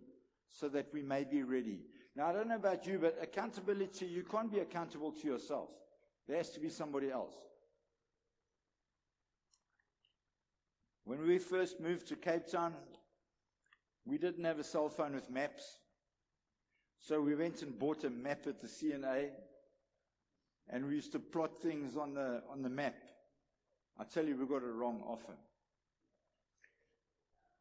so 0.51 0.69
that 0.69 0.87
we 0.93 1.01
may 1.01 1.25
be 1.25 1.43
ready. 1.43 1.81
Now, 2.15 2.27
I 2.27 2.35
don't 2.35 2.49
know 2.49 2.57
about 2.57 2.87
you, 2.87 2.99
but 2.99 3.17
accountability, 3.23 4.05
you 4.05 4.23
can't 4.23 4.53
be 4.53 4.59
accountable 4.59 5.13
to 5.13 5.27
yourself. 5.27 5.71
There 6.29 6.37
has 6.37 6.51
to 6.51 6.61
be 6.61 6.69
somebody 6.69 7.11
else. 7.11 7.33
When 11.05 11.27
we 11.27 11.39
first 11.39 11.81
moved 11.81 12.07
to 12.09 12.17
Cape 12.17 12.47
Town, 12.47 12.75
we 14.05 14.19
didn't 14.19 14.45
have 14.45 14.59
a 14.59 14.65
cell 14.65 14.91
phone 14.91 15.15
with 15.15 15.31
maps. 15.31 15.79
So 16.99 17.23
we 17.23 17.35
went 17.35 17.63
and 17.63 17.79
bought 17.79 18.05
a 18.05 18.11
map 18.11 18.47
at 18.47 18.61
the 18.61 18.69
CNA 18.69 19.31
and 20.69 20.87
we 20.87 20.97
used 20.97 21.13
to 21.13 21.19
plot 21.19 21.63
things 21.63 21.97
on 21.97 22.13
the, 22.13 22.43
on 22.51 22.61
the 22.61 22.69
map. 22.69 22.97
I 23.99 24.05
tell 24.05 24.27
you, 24.27 24.37
we 24.37 24.45
got 24.45 24.63
it 24.63 24.75
wrong 24.75 25.03
often. 25.07 25.37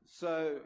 So 0.06 0.58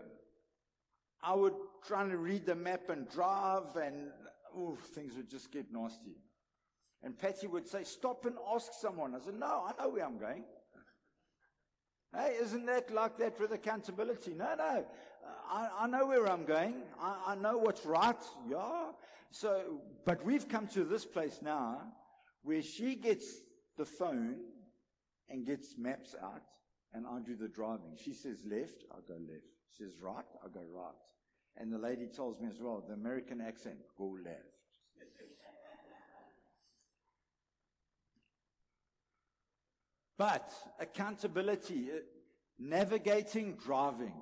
I 1.24 1.34
would 1.34 1.54
try 1.86 2.08
to 2.08 2.18
read 2.18 2.46
the 2.46 2.56
map 2.56 2.90
and 2.90 3.10
drive 3.10 3.76
and 3.76 4.10
ooh, 4.58 4.78
things 4.94 5.16
would 5.16 5.30
just 5.30 5.52
get 5.52 5.72
nasty. 5.72 6.18
And 7.04 7.18
Patty 7.18 7.48
would 7.48 7.68
say, 7.68 7.84
stop 7.84 8.26
and 8.26 8.36
ask 8.54 8.74
someone. 8.74 9.14
I 9.16 9.20
said, 9.20 9.36
no, 9.36 9.66
I 9.68 9.82
know 9.82 9.90
where 9.90 10.06
I'm 10.06 10.18
going. 10.18 10.44
Hey, 12.16 12.38
isn't 12.42 12.66
that 12.66 12.92
like 12.92 13.18
that 13.18 13.40
with 13.40 13.52
accountability? 13.52 14.34
No, 14.34 14.56
no. 14.58 14.86
I, 15.50 15.70
I 15.80 15.88
know 15.88 16.08
where 16.08 16.28
I'm 16.28 16.46
going. 16.46 16.76
I, 17.00 17.18
I 17.28 17.36
know 17.36 17.58
what's 17.58 17.86
right. 17.86 18.16
Yeah. 18.50 18.92
So, 19.30 19.82
but 20.06 20.26
we've 20.26 20.48
come 20.48 20.68
to 20.68 20.84
this 20.84 21.06
place 21.06 21.40
now 21.42 21.82
where 22.44 22.62
she 22.62 22.96
gets 22.96 23.42
the 23.78 23.86
phone 23.86 24.38
and 25.30 25.46
gets 25.46 25.76
maps 25.78 26.16
out 26.24 26.42
and 26.94 27.06
I 27.06 27.20
do 27.20 27.36
the 27.36 27.48
driving. 27.48 27.98
She 28.02 28.14
says 28.14 28.44
left, 28.46 28.86
I 28.92 28.98
go 29.08 29.16
left. 29.16 29.48
She 29.70 29.84
says 29.84 29.94
right, 30.02 30.26
I 30.44 30.48
go 30.48 30.62
right. 30.74 30.94
And 31.58 31.72
the 31.72 31.78
lady 31.78 32.08
tells 32.08 32.40
me 32.40 32.48
as 32.48 32.60
well, 32.60 32.84
the 32.88 32.94
American 32.94 33.42
accent, 33.42 33.78
go 33.98 34.18
left. 34.24 34.58
But 40.18 40.52
accountability, 40.80 41.90
uh, 41.92 42.00
navigating, 42.58 43.56
driving. 43.64 44.14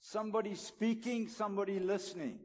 Somebody 0.00 0.54
speaking, 0.54 1.28
somebody 1.28 1.80
listening. 1.80 2.38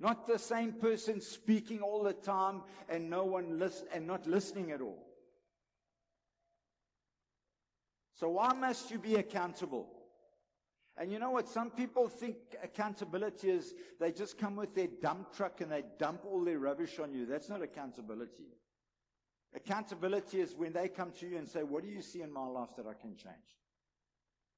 Not 0.00 0.28
the 0.28 0.38
same 0.38 0.74
person 0.74 1.20
speaking 1.20 1.80
all 1.80 2.04
the 2.04 2.12
time 2.12 2.62
and 2.88 3.10
no 3.10 3.24
one 3.24 3.58
listen 3.58 3.88
and 3.92 4.06
not 4.06 4.28
listening 4.28 4.70
at 4.70 4.80
all. 4.80 5.07
So 8.18 8.28
why 8.30 8.52
must 8.52 8.90
you 8.90 8.98
be 8.98 9.14
accountable? 9.14 9.86
And 10.96 11.12
you 11.12 11.20
know 11.20 11.30
what? 11.30 11.48
Some 11.48 11.70
people 11.70 12.08
think 12.08 12.36
accountability 12.60 13.50
is 13.50 13.74
they 14.00 14.10
just 14.10 14.36
come 14.36 14.56
with 14.56 14.74
their 14.74 14.88
dump 15.00 15.32
truck 15.36 15.60
and 15.60 15.70
they 15.70 15.84
dump 16.00 16.24
all 16.24 16.44
their 16.44 16.58
rubbish 16.58 16.98
on 16.98 17.14
you. 17.14 17.26
That's 17.26 17.48
not 17.48 17.62
accountability. 17.62 18.48
Accountability 19.54 20.40
is 20.40 20.56
when 20.56 20.72
they 20.72 20.88
come 20.88 21.12
to 21.20 21.28
you 21.28 21.38
and 21.38 21.48
say, 21.48 21.62
What 21.62 21.84
do 21.84 21.88
you 21.88 22.02
see 22.02 22.22
in 22.22 22.32
my 22.32 22.44
life 22.44 22.70
that 22.76 22.86
I 22.86 22.94
can 22.94 23.16
change? 23.16 23.56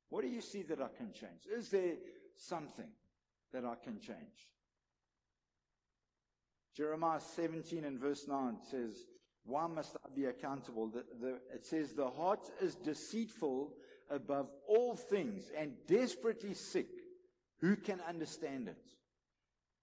What 0.09 0.23
do 0.23 0.29
you 0.29 0.41
see 0.41 0.63
that 0.63 0.81
I 0.81 0.89
can 0.97 1.13
change? 1.13 1.47
Is 1.55 1.69
there 1.69 1.97
something 2.35 2.89
that 3.53 3.67
I 3.67 3.75
can 3.75 4.01
change? 4.01 4.49
Jeremiah 6.75 7.21
17 7.21 7.85
and 7.85 7.99
verse 7.99 8.27
9 8.27 8.57
says, 8.71 8.95
Why 9.45 9.67
must 9.67 9.97
I 9.97 10.09
be 10.15 10.27
accountable? 10.27 10.89
The, 10.89 11.05
the, 11.21 11.29
it 11.55 11.65
says, 11.65 11.93
The 11.93 12.09
heart 12.09 12.51
is 12.61 12.75
deceitful 12.75 13.73
above 14.11 14.49
all 14.69 14.97
things 14.97 15.51
and 15.57 15.73
desperately 15.87 16.55
sick. 16.55 16.89
Who 17.61 17.77
can 17.77 18.01
understand 18.09 18.69
it? 18.69 18.83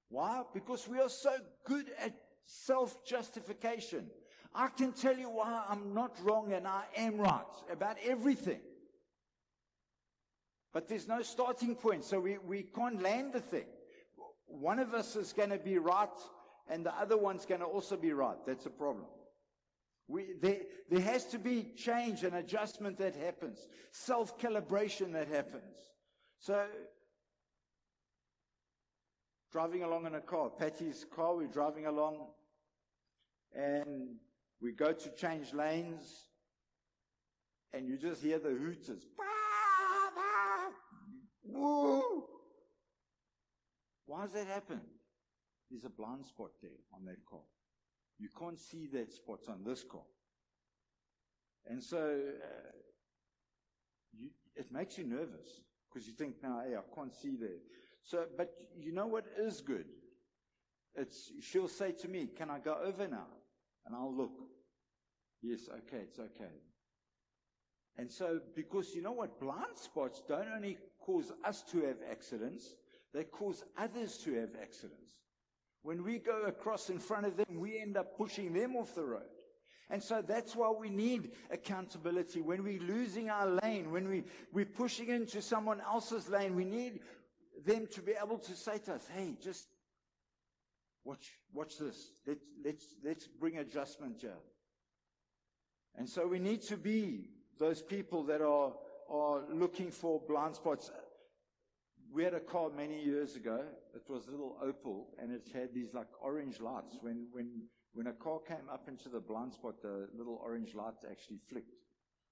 Why? 0.09 0.43
Because 0.53 0.87
we 0.87 0.99
are 0.99 1.09
so 1.09 1.35
good 1.65 1.85
at 1.99 2.13
self 2.45 3.05
justification. 3.05 4.09
I 4.55 4.67
can 4.67 4.93
tell 4.93 5.17
you 5.17 5.29
why 5.29 5.63
I'm 5.69 5.93
not 5.93 6.15
wrong 6.23 6.53
and 6.53 6.67
I 6.67 6.83
am 6.95 7.17
right 7.17 7.43
about 7.71 7.97
everything. 8.03 8.59
But 10.73 10.87
there's 10.87 11.07
no 11.07 11.21
starting 11.21 11.75
point, 11.75 12.03
so 12.03 12.19
we, 12.19 12.37
we 12.37 12.63
can't 12.63 13.01
land 13.01 13.33
the 13.33 13.39
thing. 13.39 13.65
One 14.45 14.79
of 14.79 14.93
us 14.93 15.15
is 15.15 15.33
going 15.33 15.49
to 15.49 15.57
be 15.57 15.77
right 15.77 16.09
and 16.69 16.85
the 16.85 16.93
other 16.95 17.17
one's 17.17 17.45
going 17.45 17.61
to 17.61 17.67
also 17.67 17.97
be 17.97 18.13
right. 18.13 18.37
That's 18.45 18.65
a 18.65 18.69
problem. 18.69 19.05
We, 20.07 20.27
there, 20.41 20.59
there 20.89 21.01
has 21.01 21.25
to 21.27 21.39
be 21.39 21.73
change 21.75 22.23
and 22.23 22.35
adjustment 22.35 22.97
that 22.99 23.15
happens, 23.15 23.67
self 23.91 24.39
calibration 24.39 25.11
that 25.13 25.27
happens. 25.27 25.75
So, 26.39 26.65
driving 29.51 29.83
along 29.83 30.05
in 30.05 30.15
a 30.15 30.21
car, 30.21 30.49
Patty's 30.49 31.05
car, 31.13 31.35
we're 31.35 31.47
driving 31.47 31.87
along, 31.87 32.27
and 33.53 34.15
we 34.61 34.71
go 34.71 34.93
to 34.93 35.09
change 35.15 35.53
lanes, 35.53 36.29
and 37.73 37.87
you 37.87 37.97
just 37.97 38.21
hear 38.21 38.39
the 38.39 38.49
hooters. 38.49 39.03
Woo! 41.43 42.23
Why 44.05 44.23
does 44.23 44.33
that 44.33 44.47
happen? 44.47 44.81
There's 45.69 45.83
a 45.83 45.89
blind 45.89 46.25
spot 46.25 46.51
there 46.61 46.71
on 46.93 47.03
that 47.05 47.17
car. 47.29 47.41
You 48.19 48.29
can't 48.37 48.59
see 48.59 48.87
that 48.93 49.13
spot 49.13 49.41
on 49.47 49.63
this 49.63 49.83
car. 49.83 50.01
And 51.69 51.83
so 51.83 51.97
uh, 51.97 52.71
you, 54.17 54.29
it 54.55 54.71
makes 54.71 54.97
you 54.97 55.03
nervous 55.03 55.61
because 55.89 56.07
you 56.07 56.13
think, 56.13 56.35
now, 56.41 56.61
hey, 56.65 56.75
I 56.75 56.95
can't 56.95 57.15
see 57.15 57.35
there. 57.39 57.59
So, 58.03 58.25
but 58.37 58.53
you 58.79 58.93
know 58.93 59.07
what 59.07 59.25
is 59.37 59.61
good? 59.61 59.85
It's, 60.95 61.31
she'll 61.41 61.67
say 61.67 61.91
to 61.91 62.07
me, 62.07 62.27
can 62.35 62.49
I 62.49 62.59
go 62.59 62.77
over 62.83 63.07
now? 63.07 63.27
And 63.85 63.95
I'll 63.95 64.15
look. 64.15 64.39
Yes, 65.41 65.69
okay, 65.69 66.03
it's 66.03 66.19
okay. 66.19 66.51
And 67.97 68.11
so, 68.11 68.39
because 68.55 68.95
you 68.95 69.01
know 69.01 69.11
what? 69.11 69.39
Blind 69.39 69.75
spots 69.75 70.21
don't 70.27 70.47
only 70.55 70.77
cause 70.99 71.31
us 71.45 71.63
to 71.71 71.81
have 71.85 71.97
accidents, 72.09 72.75
they 73.13 73.23
cause 73.23 73.63
others 73.77 74.17
to 74.19 74.33
have 74.33 74.49
accidents. 74.61 75.13
When 75.87 76.03
we 76.03 76.17
go 76.17 76.41
across 76.41 76.89
in 76.89 76.99
front 76.99 77.27
of 77.27 77.37
them, 77.37 77.61
we 77.61 77.79
end 77.79 77.95
up 77.95 78.17
pushing 78.17 78.51
them 78.51 78.75
off 78.75 78.93
the 78.93 79.05
road. 79.05 79.31
And 79.89 80.03
so 80.03 80.21
that's 80.21 80.53
why 80.53 80.69
we 80.69 80.89
need 80.89 81.31
accountability. 81.49 82.41
When 82.41 82.61
we're 82.61 82.81
losing 82.81 83.29
our 83.29 83.47
lane, 83.63 83.89
when 83.89 84.09
we, 84.09 84.25
we're 84.51 84.65
pushing 84.65 85.07
into 85.07 85.41
someone 85.41 85.79
else's 85.79 86.27
lane, 86.27 86.57
we 86.57 86.65
need 86.65 86.99
them 87.65 87.87
to 87.93 88.01
be 88.01 88.11
able 88.21 88.37
to 88.37 88.51
say 88.51 88.79
to 88.79 88.95
us, 88.95 89.07
hey, 89.15 89.37
just 89.41 89.67
watch, 91.05 91.31
watch 91.53 91.77
this. 91.77 92.11
Let, 92.27 92.39
let's, 92.65 92.85
let's 93.01 93.25
bring 93.25 93.59
adjustment 93.59 94.17
here. 94.19 94.41
And 95.95 96.09
so 96.09 96.27
we 96.27 96.39
need 96.39 96.63
to 96.63 96.75
be 96.75 97.29
those 97.57 97.81
people 97.81 98.23
that 98.23 98.41
are, 98.41 98.73
are 99.09 99.43
looking 99.53 99.91
for 99.91 100.19
blind 100.27 100.57
spots. 100.57 100.91
We 102.11 102.23
had 102.23 102.33
a 102.33 102.39
car 102.39 102.69
many 102.75 103.03
years 103.03 103.35
ago. 103.35 103.63
It 103.95 104.03
was 104.07 104.27
a 104.27 104.31
little 104.31 104.57
Opel, 104.63 105.05
and 105.21 105.31
it 105.31 105.47
had 105.53 105.73
these 105.73 105.93
like 105.93 106.07
orange 106.21 106.59
lights. 106.59 106.97
When, 107.01 107.27
when, 107.31 107.63
when 107.93 108.07
a 108.07 108.13
car 108.13 108.39
came 108.39 108.69
up 108.71 108.87
into 108.87 109.09
the 109.09 109.19
blind 109.19 109.53
spot, 109.53 109.81
the 109.81 110.07
little 110.15 110.39
orange 110.43 110.73
lights 110.73 111.05
actually 111.09 111.39
flicked. 111.49 111.83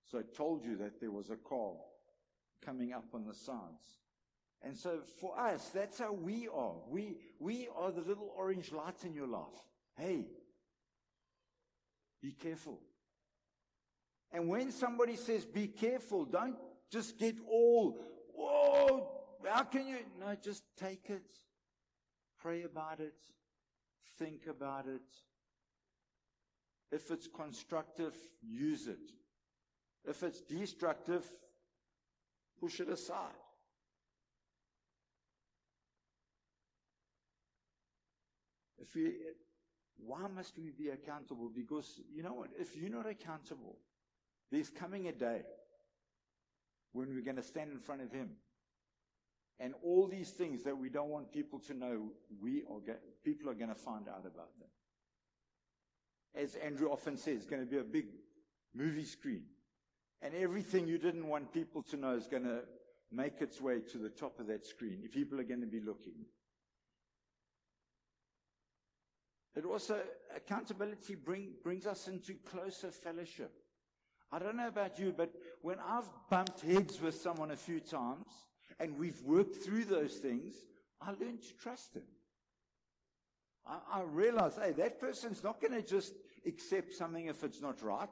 So 0.09 0.19
it 0.19 0.35
told 0.35 0.63
you 0.63 0.77
that 0.77 0.99
there 1.01 1.11
was 1.11 1.29
a 1.29 1.35
car 1.35 1.73
coming 2.63 2.93
up 2.93 3.05
on 3.13 3.25
the 3.25 3.33
sides. 3.33 3.99
And 4.61 4.75
so 4.77 4.99
for 5.19 5.37
us, 5.39 5.69
that's 5.73 5.99
how 5.99 6.13
we 6.13 6.47
are. 6.47 6.75
We, 6.89 7.17
we 7.39 7.67
are 7.75 7.91
the 7.91 8.01
little 8.01 8.33
orange 8.35 8.71
lights 8.71 9.03
in 9.03 9.13
your 9.13 9.27
life. 9.27 9.43
Hey, 9.97 10.25
be 12.21 12.31
careful. 12.31 12.79
And 14.31 14.47
when 14.47 14.71
somebody 14.71 15.15
says 15.15 15.45
be 15.45 15.67
careful, 15.67 16.25
don't 16.25 16.57
just 16.91 17.19
get 17.19 17.35
all, 17.47 17.99
how 19.47 19.63
can 19.63 19.87
you? 19.87 19.97
No, 20.19 20.35
just 20.41 20.63
take 20.77 21.09
it, 21.09 21.31
pray 22.39 22.63
about 22.63 22.99
it, 22.99 23.15
think 24.17 24.47
about 24.49 24.87
it. 24.87 25.01
If 26.91 27.11
it's 27.11 27.27
constructive, 27.27 28.13
use 28.41 28.87
it. 28.87 29.11
If 30.07 30.23
it's 30.23 30.41
destructive, 30.41 31.25
push 32.59 32.79
it 32.79 32.89
aside. 32.89 33.33
If 38.79 38.93
we, 38.95 39.13
why 39.97 40.27
must 40.33 40.57
we 40.57 40.71
be 40.71 40.89
accountable? 40.89 41.49
Because 41.53 41.99
you 42.13 42.21
know 42.21 42.33
what? 42.33 42.49
If 42.57 42.75
you're 42.77 42.91
not 42.91 43.07
accountable, 43.07 43.77
there's 44.51 44.69
coming 44.69 45.07
a 45.07 45.11
day 45.11 45.41
when 46.93 47.13
we're 47.13 47.23
going 47.23 47.35
to 47.35 47.43
stand 47.43 47.71
in 47.71 47.79
front 47.79 48.01
of 48.01 48.11
Him. 48.11 48.29
And 49.59 49.73
all 49.83 50.07
these 50.07 50.31
things 50.31 50.63
that 50.63 50.77
we 50.77 50.89
don't 50.89 51.09
want 51.09 51.31
people 51.31 51.59
to 51.59 51.73
know, 51.73 52.09
we 52.41 52.63
are 52.69 52.79
get, 52.79 53.01
people 53.23 53.49
are 53.49 53.53
going 53.53 53.69
to 53.69 53.75
find 53.75 54.07
out 54.09 54.25
about 54.25 54.57
them. 54.59 54.69
As 56.35 56.55
Andrew 56.55 56.89
often 56.91 57.15
says, 57.15 57.37
it's 57.37 57.45
going 57.45 57.61
to 57.61 57.69
be 57.69 57.77
a 57.77 57.83
big 57.83 58.07
movie 58.73 59.05
screen. 59.05 59.43
And 60.21 60.33
everything 60.35 60.87
you 60.87 60.97
didn't 60.97 61.27
want 61.27 61.53
people 61.53 61.83
to 61.83 61.97
know 61.97 62.15
is 62.15 62.27
going 62.27 62.43
to 62.43 62.61
make 63.11 63.41
its 63.41 63.61
way 63.61 63.79
to 63.91 63.97
the 63.97 64.09
top 64.09 64.39
of 64.39 64.47
that 64.47 64.65
screen. 64.65 64.99
if 65.03 65.13
People 65.13 65.39
are 65.39 65.43
going 65.43 65.61
to 65.61 65.67
be 65.67 65.79
looking. 65.79 66.25
It 69.55 69.63
also, 69.63 70.01
accountability 70.35 71.15
bring, 71.15 71.51
brings 71.63 71.85
us 71.85 72.09
into 72.09 72.33
closer 72.45 72.91
fellowship. 72.91 73.53
I 74.31 74.39
don't 74.39 74.57
know 74.57 74.67
about 74.67 74.99
you, 74.99 75.13
but 75.15 75.31
when 75.61 75.77
I've 75.79 76.09
bumped 76.29 76.59
heads 76.59 76.99
with 76.99 77.15
someone 77.15 77.51
a 77.51 77.55
few 77.55 77.79
times 77.79 78.27
and 78.79 78.97
we've 78.97 79.21
worked 79.23 79.63
through 79.63 79.85
those 79.85 80.15
things, 80.15 80.53
I 81.01 81.11
learned 81.11 81.41
to 81.43 81.57
trust 81.57 81.93
them. 81.93 82.03
I, 83.65 83.99
I 83.99 84.01
realize, 84.03 84.57
hey, 84.61 84.71
that 84.73 84.99
person's 84.99 85.43
not 85.43 85.61
going 85.61 85.73
to 85.73 85.87
just 85.87 86.13
accept 86.45 86.93
something 86.93 87.27
if 87.27 87.43
it's 87.43 87.61
not 87.61 87.81
right. 87.81 88.09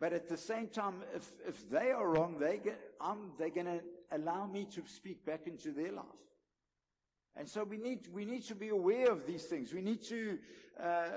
But 0.00 0.12
at 0.12 0.28
the 0.28 0.36
same 0.36 0.68
time, 0.68 1.02
if, 1.14 1.26
if 1.46 1.70
they 1.70 1.90
are 1.90 2.08
wrong, 2.08 2.36
they 2.38 2.58
get, 2.58 2.78
um, 3.00 3.32
they're 3.38 3.50
going 3.50 3.66
to 3.66 3.80
allow 4.12 4.46
me 4.46 4.66
to 4.74 4.82
speak 4.86 5.24
back 5.24 5.46
into 5.46 5.72
their 5.72 5.92
life. 5.92 6.04
And 7.36 7.48
so 7.48 7.64
we 7.64 7.78
need, 7.78 8.06
we 8.12 8.24
need 8.24 8.44
to 8.44 8.54
be 8.54 8.68
aware 8.68 9.10
of 9.10 9.26
these 9.26 9.44
things. 9.44 9.72
We 9.72 9.80
need 9.80 10.02
to, 10.04 10.38
uh, 10.80 11.08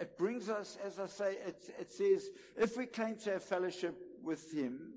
it 0.00 0.16
brings 0.16 0.48
us, 0.48 0.78
as 0.84 1.00
I 1.00 1.06
say, 1.06 1.36
it, 1.46 1.62
it 1.80 1.90
says, 1.90 2.28
if 2.56 2.76
we 2.76 2.86
claim 2.86 3.16
to 3.24 3.32
have 3.32 3.44
fellowship 3.44 3.96
with 4.22 4.52
Him 4.52 4.93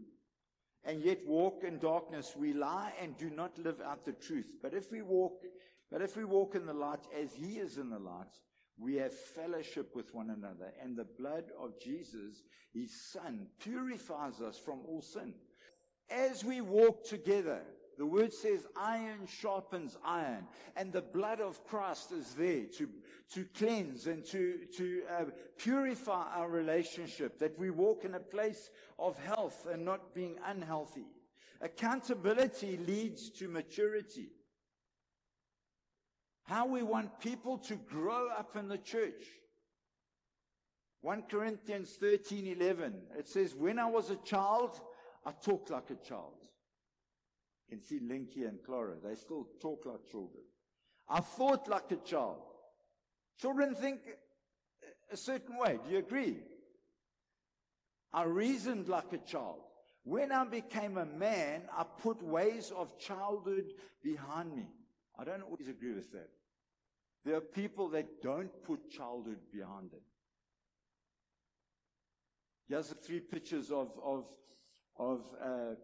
and 0.87 1.03
yet 1.03 1.19
walk 1.27 1.63
in 1.65 1.79
darkness, 1.79 2.33
we 2.35 2.53
lie 2.53 2.93
and 3.01 3.17
do 3.17 3.29
not 3.29 3.57
live 3.59 3.81
out 3.81 4.05
the 4.05 4.13
truth. 4.13 4.55
But 4.63 4.73
if 4.73 4.89
we 4.89 5.01
walk, 5.01 5.43
but 5.91 6.01
if 6.01 6.15
we 6.15 6.23
walk 6.23 6.55
in 6.55 6.65
the 6.65 6.73
light 6.73 7.05
as 7.15 7.35
He 7.35 7.59
is 7.59 7.77
in 7.77 7.89
the 7.89 7.99
light, 7.99 8.39
we 8.79 8.95
have 8.95 9.13
fellowship 9.13 9.95
with 9.95 10.15
one 10.15 10.29
another 10.29 10.71
and 10.81 10.95
the 10.95 11.03
blood 11.03 11.51
of 11.61 11.79
Jesus, 11.79 12.43
His 12.73 12.91
Son, 13.11 13.47
purifies 13.59 14.39
us 14.39 14.57
from 14.57 14.79
all 14.87 15.01
sin. 15.01 15.33
As 16.09 16.45
we 16.45 16.61
walk 16.61 17.05
together, 17.05 17.61
the 17.97 18.05
word 18.05 18.31
says 18.31 18.67
iron 18.75 19.25
sharpens 19.27 19.97
iron, 20.05 20.45
and 20.75 20.93
the 20.93 21.01
blood 21.01 21.41
of 21.41 21.65
Christ 21.65 22.11
is 22.11 22.33
there 22.35 22.65
to, 22.77 22.87
to 23.33 23.45
cleanse 23.55 24.05
and 24.05 24.23
to, 24.25 24.59
to 24.77 25.01
uh, 25.11 25.23
purify 25.57 26.27
our 26.35 26.49
relationship, 26.49 27.39
that 27.39 27.57
we 27.57 27.71
walk 27.71 28.05
in 28.05 28.13
a 28.13 28.19
place 28.19 28.69
of 28.99 29.17
health 29.17 29.67
and 29.71 29.83
not 29.83 30.13
being 30.13 30.35
unhealthy. 30.45 31.07
Accountability 31.59 32.77
leads 32.77 33.31
to 33.31 33.47
maturity. 33.47 34.29
How 36.43 36.67
we 36.67 36.83
want 36.83 37.19
people 37.19 37.57
to 37.59 37.75
grow 37.75 38.29
up 38.29 38.55
in 38.55 38.67
the 38.67 38.77
church. 38.77 39.25
1 41.01 41.23
Corinthians 41.23 41.97
13 41.99 42.47
11, 42.47 42.93
it 43.17 43.27
says, 43.27 43.55
When 43.55 43.79
I 43.79 43.87
was 43.87 44.11
a 44.11 44.17
child, 44.17 44.79
I 45.25 45.31
talked 45.31 45.71
like 45.71 45.89
a 45.89 45.95
child. 45.95 46.36
You 47.67 47.77
can 47.77 47.85
see 47.85 47.99
Linky 47.99 48.47
and 48.47 48.63
Clara. 48.63 48.95
They 49.03 49.15
still 49.15 49.47
talk 49.61 49.85
like 49.85 50.07
children. 50.09 50.43
I 51.09 51.19
thought 51.19 51.67
like 51.67 51.91
a 51.91 51.97
child. 51.97 52.37
Children 53.39 53.75
think 53.75 53.99
a 55.11 55.17
certain 55.17 55.57
way. 55.57 55.79
Do 55.85 55.91
you 55.91 55.99
agree? 55.99 56.37
I 58.13 58.23
reasoned 58.23 58.87
like 58.87 59.11
a 59.13 59.17
child. 59.17 59.59
When 60.03 60.31
I 60.31 60.45
became 60.45 60.97
a 60.97 61.05
man, 61.05 61.63
I 61.77 61.83
put 61.83 62.23
ways 62.23 62.71
of 62.75 62.97
childhood 62.97 63.73
behind 64.03 64.55
me. 64.55 64.67
I 65.19 65.25
don't 65.25 65.41
always 65.41 65.67
agree 65.67 65.93
with 65.93 66.11
that. 66.13 66.29
There 67.25 67.35
are 67.35 67.41
people 67.41 67.89
that 67.89 68.21
don't 68.21 68.51
put 68.63 68.89
childhood 68.89 69.39
behind 69.51 69.91
them. 69.91 69.99
Here's 72.69 72.89
the 72.89 72.95
three 72.95 73.19
pictures 73.19 73.71
of, 73.71 73.91
of, 74.03 74.25
of 74.97 75.21
uh, 75.43 75.75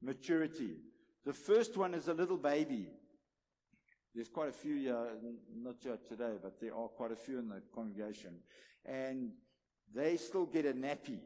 maturity. 0.00 0.76
The 1.26 1.32
first 1.32 1.76
one 1.76 1.92
is 1.92 2.06
a 2.06 2.14
little 2.14 2.36
baby. 2.36 2.86
There's 4.14 4.28
quite 4.28 4.48
a 4.48 4.52
few 4.52 4.76
here, 4.76 5.08
not 5.54 5.80
today, 5.80 6.36
but 6.40 6.60
there 6.60 6.72
are 6.72 6.86
quite 6.86 7.10
a 7.10 7.16
few 7.16 7.40
in 7.40 7.48
the 7.48 7.60
congregation. 7.74 8.36
And 8.84 9.32
they 9.92 10.16
still 10.18 10.46
get 10.46 10.64
a 10.64 10.72
nappy. 10.72 11.18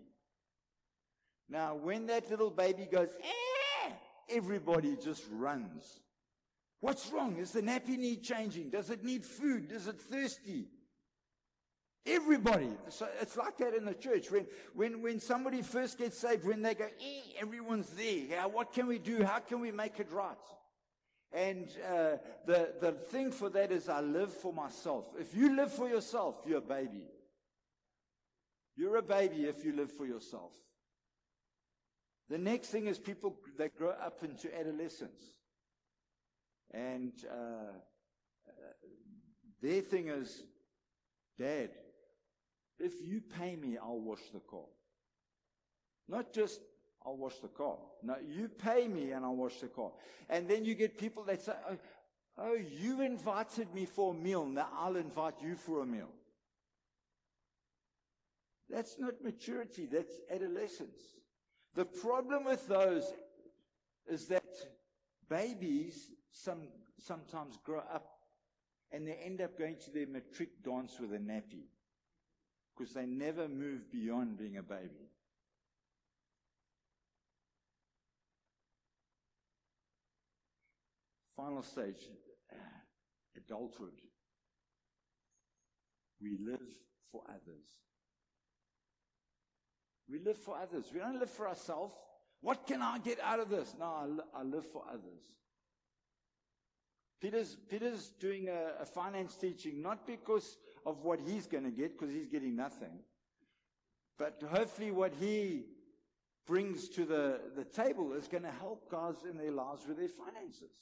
Now, 1.50 1.74
when 1.74 2.06
that 2.06 2.30
little 2.30 2.50
baby 2.50 2.88
goes, 2.90 3.10
eh, 3.22 3.90
everybody 4.30 4.96
just 4.96 5.24
runs. 5.30 6.00
What's 6.80 7.10
wrong? 7.12 7.36
Is 7.36 7.52
the 7.52 7.60
nappy 7.60 7.98
need 7.98 8.22
changing? 8.22 8.70
Does 8.70 8.88
it 8.88 9.04
need 9.04 9.26
food? 9.26 9.70
Is 9.70 9.86
it 9.86 10.00
thirsty? 10.00 10.68
Everybody. 12.06 12.70
So 12.88 13.06
it's 13.20 13.36
like 13.36 13.58
that 13.58 13.74
in 13.74 13.84
the 13.84 13.94
church. 13.94 14.30
When, 14.30 14.46
when, 14.74 15.02
when 15.02 15.20
somebody 15.20 15.60
first 15.62 15.98
gets 15.98 16.18
saved, 16.18 16.46
when 16.46 16.62
they 16.62 16.74
go, 16.74 16.84
eh, 16.84 17.20
everyone's 17.40 17.90
there. 17.90 18.24
Yeah, 18.30 18.46
what 18.46 18.72
can 18.72 18.86
we 18.86 18.98
do? 18.98 19.22
How 19.22 19.40
can 19.40 19.60
we 19.60 19.70
make 19.70 20.00
it 20.00 20.10
right? 20.10 20.36
And 21.32 21.68
uh, 21.86 22.16
the, 22.46 22.72
the 22.80 22.92
thing 22.92 23.30
for 23.30 23.50
that 23.50 23.70
is 23.70 23.88
I 23.88 24.00
live 24.00 24.32
for 24.32 24.52
myself. 24.52 25.06
If 25.18 25.34
you 25.34 25.54
live 25.54 25.72
for 25.72 25.88
yourself, 25.88 26.36
you're 26.46 26.58
a 26.58 26.62
baby. 26.62 27.06
You're 28.76 28.96
a 28.96 29.02
baby 29.02 29.44
if 29.44 29.64
you 29.64 29.76
live 29.76 29.92
for 29.92 30.06
yourself. 30.06 30.52
The 32.30 32.38
next 32.38 32.68
thing 32.68 32.86
is 32.86 32.98
people 32.98 33.36
that 33.58 33.76
grow 33.76 33.90
up 33.90 34.22
into 34.22 34.56
adolescence. 34.56 35.20
And 36.72 37.12
uh, 37.30 37.72
uh 38.48 38.52
their 39.60 39.82
thing 39.82 40.08
is, 40.08 40.44
Dad, 41.38 41.70
if 42.80 42.94
you 43.02 43.20
pay 43.20 43.56
me, 43.56 43.76
I'll 43.80 44.00
wash 44.00 44.20
the 44.32 44.40
car. 44.40 44.66
Not 46.08 46.32
just, 46.32 46.60
I'll 47.04 47.16
wash 47.16 47.38
the 47.38 47.48
car. 47.48 47.76
No, 48.02 48.16
you 48.26 48.48
pay 48.48 48.88
me 48.88 49.12
and 49.12 49.24
I'll 49.24 49.36
wash 49.36 49.60
the 49.60 49.68
car. 49.68 49.92
And 50.28 50.48
then 50.48 50.64
you 50.64 50.74
get 50.74 50.98
people 50.98 51.24
that 51.24 51.42
say, 51.42 51.52
oh, 51.68 51.78
oh 52.38 52.54
you 52.54 53.00
invited 53.02 53.72
me 53.74 53.86
for 53.86 54.12
a 54.12 54.16
meal. 54.16 54.46
Now 54.46 54.68
I'll 54.76 54.96
invite 54.96 55.34
you 55.42 55.54
for 55.54 55.82
a 55.82 55.86
meal. 55.86 56.10
That's 58.68 58.96
not 58.98 59.22
maturity. 59.22 59.86
That's 59.90 60.20
adolescence. 60.30 61.00
The 61.74 61.84
problem 61.84 62.44
with 62.44 62.66
those 62.66 63.04
is 64.08 64.26
that 64.26 64.44
babies 65.28 66.10
some, 66.32 66.68
sometimes 66.98 67.56
grow 67.64 67.78
up 67.78 68.06
and 68.92 69.06
they 69.06 69.18
end 69.24 69.40
up 69.40 69.56
going 69.56 69.76
to 69.84 69.90
their 69.90 70.06
matric 70.06 70.62
dance 70.64 70.98
with 71.00 71.12
a 71.12 71.18
nappy 71.18 71.66
because 72.80 72.94
they 72.94 73.04
never 73.04 73.46
move 73.46 73.92
beyond 73.92 74.38
being 74.38 74.56
a 74.56 74.62
baby. 74.62 75.10
Final 81.36 81.62
stage, 81.62 82.08
adulthood. 83.36 83.92
We 86.22 86.38
live 86.42 86.60
for 87.12 87.22
others. 87.28 87.66
We 90.10 90.18
live 90.18 90.38
for 90.38 90.56
others. 90.56 90.86
We 90.92 91.00
don't 91.00 91.20
live 91.20 91.30
for 91.30 91.48
ourselves. 91.48 91.94
What 92.40 92.66
can 92.66 92.80
I 92.80 92.98
get 92.98 93.20
out 93.20 93.40
of 93.40 93.50
this? 93.50 93.74
No, 93.78 93.84
I, 93.84 94.06
li- 94.06 94.30
I 94.34 94.42
live 94.42 94.64
for 94.72 94.84
others. 94.90 95.20
Peter's, 97.20 97.56
Peter's 97.68 98.08
doing 98.18 98.48
a, 98.48 98.82
a 98.82 98.86
finance 98.86 99.36
teaching 99.36 99.82
not 99.82 100.06
because 100.06 100.56
of 100.86 101.02
what 101.02 101.20
he's 101.20 101.46
going 101.46 101.64
to 101.64 101.70
get, 101.70 101.98
because 101.98 102.14
he's 102.14 102.26
getting 102.26 102.56
nothing, 102.56 103.00
but 104.18 104.42
hopefully 104.50 104.90
what 104.90 105.12
he 105.18 105.64
brings 106.46 106.88
to 106.88 107.04
the, 107.04 107.40
the 107.56 107.64
table 107.64 108.12
is 108.12 108.26
going 108.28 108.42
to 108.42 108.50
help 108.50 108.90
guys 108.90 109.14
in 109.28 109.38
their 109.38 109.52
lives 109.52 109.86
with 109.86 109.98
their 109.98 110.08
finances. 110.08 110.72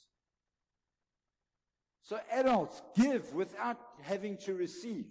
So 2.01 2.19
adults 2.31 2.81
give 2.95 3.33
without 3.33 3.77
having 4.01 4.37
to 4.37 4.55
receive. 4.55 5.05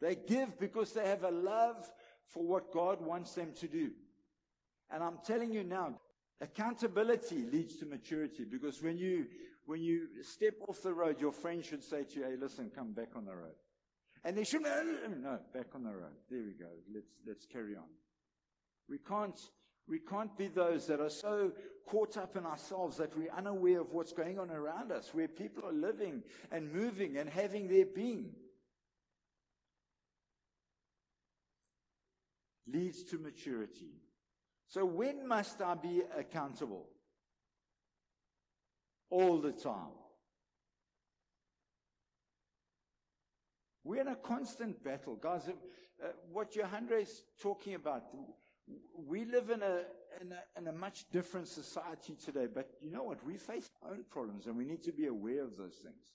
They 0.00 0.16
give 0.16 0.58
because 0.58 0.92
they 0.92 1.06
have 1.06 1.24
a 1.24 1.30
love 1.30 1.90
for 2.28 2.44
what 2.44 2.72
God 2.72 3.00
wants 3.00 3.32
them 3.32 3.52
to 3.60 3.66
do. 3.66 3.90
And 4.90 5.02
I'm 5.02 5.18
telling 5.26 5.52
you 5.52 5.64
now, 5.64 5.98
accountability 6.40 7.46
leads 7.50 7.76
to 7.76 7.86
maturity 7.86 8.44
because 8.44 8.82
when 8.82 8.98
you, 8.98 9.26
when 9.66 9.82
you 9.82 10.08
step 10.22 10.54
off 10.68 10.80
the 10.80 10.94
road, 10.94 11.20
your 11.20 11.32
friend 11.32 11.64
should 11.64 11.82
say 11.82 12.04
to 12.04 12.20
you, 12.20 12.24
hey, 12.24 12.36
listen, 12.40 12.70
come 12.74 12.92
back 12.92 13.10
on 13.16 13.24
the 13.24 13.34
road. 13.34 13.54
And 14.24 14.36
they 14.36 14.44
shouldn't, 14.44 15.22
no, 15.22 15.38
back 15.52 15.66
on 15.74 15.82
the 15.82 15.92
road. 15.92 16.14
There 16.30 16.42
we 16.42 16.52
go. 16.52 16.70
Let's, 16.92 17.10
let's 17.26 17.46
carry 17.46 17.76
on. 17.76 17.88
We 18.88 18.98
can't, 18.98 19.38
we 19.88 19.98
can't 19.98 20.36
be 20.36 20.48
those 20.48 20.86
that 20.86 21.00
are 21.00 21.10
so 21.10 21.52
caught 21.86 22.16
up 22.16 22.36
in 22.36 22.46
ourselves 22.46 22.96
that 22.96 23.16
we're 23.16 23.32
unaware 23.36 23.80
of 23.80 23.92
what's 23.92 24.12
going 24.12 24.38
on 24.38 24.50
around 24.50 24.92
us, 24.92 25.10
where 25.12 25.28
people 25.28 25.64
are 25.64 25.72
living 25.72 26.22
and 26.50 26.72
moving 26.72 27.16
and 27.16 27.28
having 27.28 27.68
their 27.68 27.86
being. 27.86 28.30
Leads 32.68 33.04
to 33.04 33.18
maturity. 33.18 34.00
So 34.68 34.84
when 34.84 35.26
must 35.26 35.60
I 35.60 35.74
be 35.74 36.02
accountable? 36.16 36.88
All 39.10 39.38
the 39.38 39.52
time. 39.52 39.94
We're 43.84 44.00
in 44.00 44.08
a 44.08 44.16
constant 44.16 44.82
battle. 44.82 45.14
Guys, 45.14 45.48
uh, 45.48 46.08
what 46.32 46.52
Johandre 46.52 47.02
is 47.02 47.22
talking 47.40 47.74
about, 47.74 48.02
we 49.06 49.24
live 49.24 49.50
in 49.50 49.62
a, 49.62 49.82
in 50.20 50.32
a, 50.32 50.58
in 50.58 50.66
a 50.66 50.72
much 50.72 51.04
different 51.12 51.46
society 51.46 52.16
today, 52.22 52.48
but 52.52 52.68
you 52.82 52.90
know 52.90 53.04
what? 53.04 53.24
We 53.24 53.36
face 53.36 53.70
our 53.84 53.92
own 53.92 54.04
problems 54.10 54.46
and 54.46 54.56
we 54.56 54.64
need 54.64 54.82
to 54.82 54.92
be 54.92 55.06
aware 55.06 55.44
of 55.44 55.56
those 55.56 55.74
things. 55.74 56.14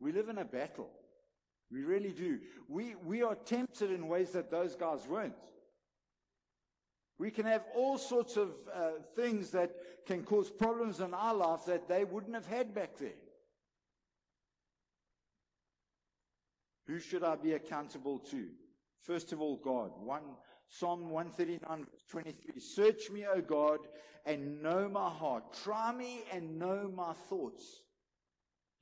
We 0.00 0.10
live 0.10 0.28
in 0.28 0.38
a 0.38 0.44
battle. 0.44 0.90
We 1.70 1.82
really 1.82 2.12
do. 2.12 2.40
We, 2.68 2.94
we 3.04 3.22
are 3.22 3.34
tempted 3.34 3.90
in 3.90 4.08
ways 4.08 4.30
that 4.30 4.50
those 4.50 4.74
guys 4.74 5.06
weren't. 5.06 5.34
We 7.18 7.30
can 7.30 7.46
have 7.46 7.64
all 7.74 7.98
sorts 7.98 8.36
of 8.36 8.50
uh, 8.72 8.90
things 9.16 9.50
that 9.50 9.72
can 10.06 10.22
cause 10.22 10.50
problems 10.50 11.00
in 11.00 11.12
our 11.12 11.34
life 11.34 11.64
that 11.66 11.88
they 11.88 12.04
wouldn't 12.04 12.34
have 12.34 12.46
had 12.46 12.74
back 12.74 12.96
then. 12.98 13.12
Who 16.86 17.00
should 17.00 17.24
I 17.24 17.36
be 17.36 17.52
accountable 17.52 18.18
to? 18.30 18.48
First 19.00 19.32
of 19.32 19.40
all, 19.40 19.56
God. 19.56 19.90
One, 20.00 20.22
Psalm 20.68 21.10
139, 21.10 21.86
23. 22.08 22.60
Search 22.60 23.10
me, 23.10 23.26
O 23.26 23.40
God, 23.40 23.80
and 24.24 24.62
know 24.62 24.88
my 24.88 25.10
heart. 25.10 25.54
Try 25.64 25.92
me 25.92 26.22
and 26.32 26.58
know 26.58 26.90
my 26.94 27.12
thoughts. 27.28 27.82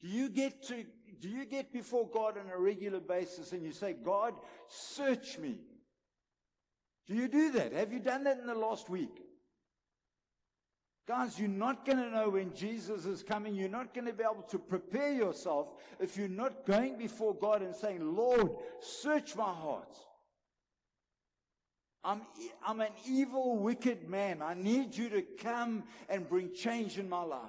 Do 0.00 0.08
you 0.08 0.28
get 0.28 0.62
to, 0.64 0.84
do 1.20 1.28
you 1.28 1.46
get 1.46 1.72
before 1.72 2.08
God 2.08 2.36
on 2.38 2.50
a 2.52 2.58
regular 2.58 3.00
basis 3.00 3.52
and 3.52 3.64
you 3.64 3.72
say, 3.72 3.94
God, 3.94 4.34
search 4.68 5.38
me? 5.38 5.58
Do 7.06 7.14
you 7.14 7.28
do 7.28 7.52
that? 7.52 7.72
Have 7.72 7.92
you 7.92 8.00
done 8.00 8.24
that 8.24 8.38
in 8.38 8.46
the 8.46 8.54
last 8.54 8.90
week? 8.90 9.22
Guys, 11.06 11.38
you're 11.38 11.48
not 11.48 11.86
going 11.86 11.98
to 11.98 12.10
know 12.10 12.30
when 12.30 12.52
Jesus 12.52 13.06
is 13.06 13.22
coming. 13.22 13.54
You're 13.54 13.68
not 13.68 13.94
going 13.94 14.08
to 14.08 14.12
be 14.12 14.24
able 14.24 14.42
to 14.50 14.58
prepare 14.58 15.12
yourself 15.12 15.68
if 16.00 16.16
you're 16.16 16.26
not 16.28 16.66
going 16.66 16.98
before 16.98 17.32
God 17.32 17.62
and 17.62 17.74
saying, 17.74 18.16
Lord, 18.16 18.50
search 18.80 19.36
my 19.36 19.44
heart. 19.44 19.96
I'm, 22.02 22.22
I'm 22.64 22.80
an 22.80 22.90
evil, 23.08 23.56
wicked 23.56 24.08
man. 24.08 24.42
I 24.42 24.54
need 24.54 24.96
you 24.96 25.08
to 25.10 25.22
come 25.22 25.84
and 26.08 26.28
bring 26.28 26.52
change 26.52 26.98
in 26.98 27.08
my 27.08 27.22
life. 27.22 27.40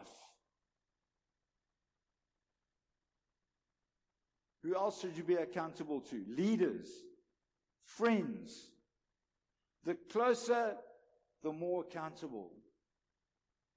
Who 4.63 4.75
else 4.75 5.01
should 5.01 5.17
you 5.17 5.23
be 5.23 5.35
accountable 5.35 6.01
to? 6.01 6.23
Leaders, 6.27 6.87
friends. 7.85 8.71
The 9.87 9.95
closer, 10.11 10.75
the 11.41 11.53
more 11.53 11.85
accountable. 11.89 12.51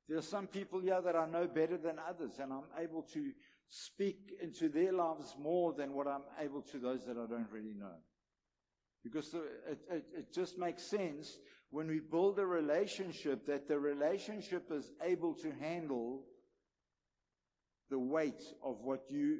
There 0.08 0.18
are 0.18 0.22
some 0.22 0.48
people 0.48 0.80
here 0.80 1.00
that 1.00 1.14
I 1.14 1.24
know 1.26 1.46
better 1.46 1.78
than 1.78 2.00
others, 2.00 2.32
and 2.40 2.52
I'm 2.52 2.82
able 2.82 3.02
to 3.14 3.30
speak 3.68 4.32
into 4.42 4.68
their 4.68 4.92
lives 4.92 5.36
more 5.38 5.72
than 5.72 5.92
what 5.92 6.08
I'm 6.08 6.24
able 6.40 6.62
to 6.62 6.80
those 6.80 7.06
that 7.06 7.16
I 7.16 7.26
don't 7.30 7.46
really 7.52 7.74
know. 7.74 7.94
Because 9.04 9.32
it, 9.34 9.78
it, 9.88 10.04
it 10.18 10.34
just 10.34 10.58
makes 10.58 10.82
sense 10.82 11.38
when 11.70 11.86
we 11.86 12.00
build 12.00 12.40
a 12.40 12.46
relationship 12.46 13.46
that 13.46 13.68
the 13.68 13.78
relationship 13.78 14.64
is 14.72 14.90
able 15.04 15.34
to 15.34 15.52
handle 15.60 16.24
the 17.88 18.00
weight 18.00 18.42
of 18.64 18.80
what 18.82 19.04
you, 19.08 19.38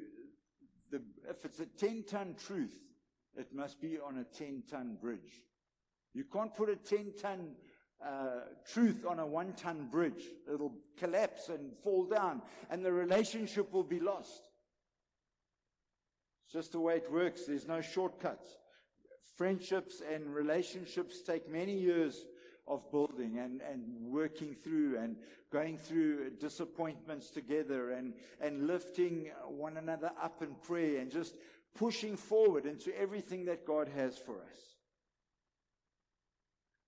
the, 0.89 1.01
if 1.29 1.43
it's 1.43 1.59
a 1.59 1.65
10 1.65 2.05
ton 2.07 2.35
truth, 2.47 2.77
it 3.35 3.53
must 3.53 3.81
be 3.81 3.97
on 3.99 4.19
a 4.19 4.37
10 4.37 4.63
ton 4.71 4.97
bridge. 5.01 5.43
You 6.13 6.25
can't 6.25 6.53
put 6.53 6.69
a 6.69 6.75
10 6.75 7.13
ton 7.21 7.55
uh, 8.05 8.41
truth 8.71 9.05
on 9.07 9.19
a 9.19 9.25
one 9.25 9.53
ton 9.53 9.87
bridge. 9.91 10.23
It'll 10.51 10.75
collapse 10.97 11.49
and 11.49 11.71
fall 11.83 12.05
down, 12.05 12.41
and 12.69 12.83
the 12.83 12.91
relationship 12.91 13.71
will 13.71 13.83
be 13.83 13.99
lost. 13.99 14.41
It's 16.45 16.53
just 16.53 16.71
the 16.73 16.79
way 16.79 16.95
it 16.97 17.11
works. 17.11 17.45
There's 17.45 17.67
no 17.67 17.81
shortcuts 17.81 18.57
friendships 19.41 20.03
and 20.07 20.33
relationships 20.35 21.23
take 21.23 21.49
many 21.49 21.75
years 21.75 22.25
of 22.67 22.91
building 22.91 23.39
and, 23.39 23.59
and 23.61 23.81
working 23.99 24.53
through 24.53 24.99
and 24.99 25.15
going 25.51 25.79
through 25.79 26.29
disappointments 26.39 27.31
together 27.31 27.89
and, 27.89 28.13
and 28.39 28.67
lifting 28.67 29.31
one 29.47 29.77
another 29.77 30.11
up 30.21 30.43
in 30.43 30.53
prayer 30.61 30.99
and 31.01 31.09
just 31.09 31.33
pushing 31.75 32.15
forward 32.15 32.67
into 32.67 32.95
everything 32.95 33.45
that 33.45 33.65
God 33.65 33.89
has 33.95 34.15
for 34.15 34.35
us. 34.35 34.75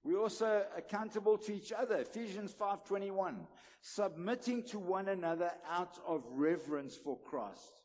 We're 0.03 0.19
also 0.19 0.65
accountable 0.75 1.37
to 1.39 1.53
each 1.53 1.71
other. 1.71 1.97
Ephesians 1.97 2.53
5:21, 2.53 3.47
submitting 3.81 4.63
to 4.63 4.79
one 4.79 5.07
another 5.07 5.51
out 5.65 5.97
of 6.05 6.25
reverence 6.31 6.97
for 6.97 7.17
Christ. 7.19 7.81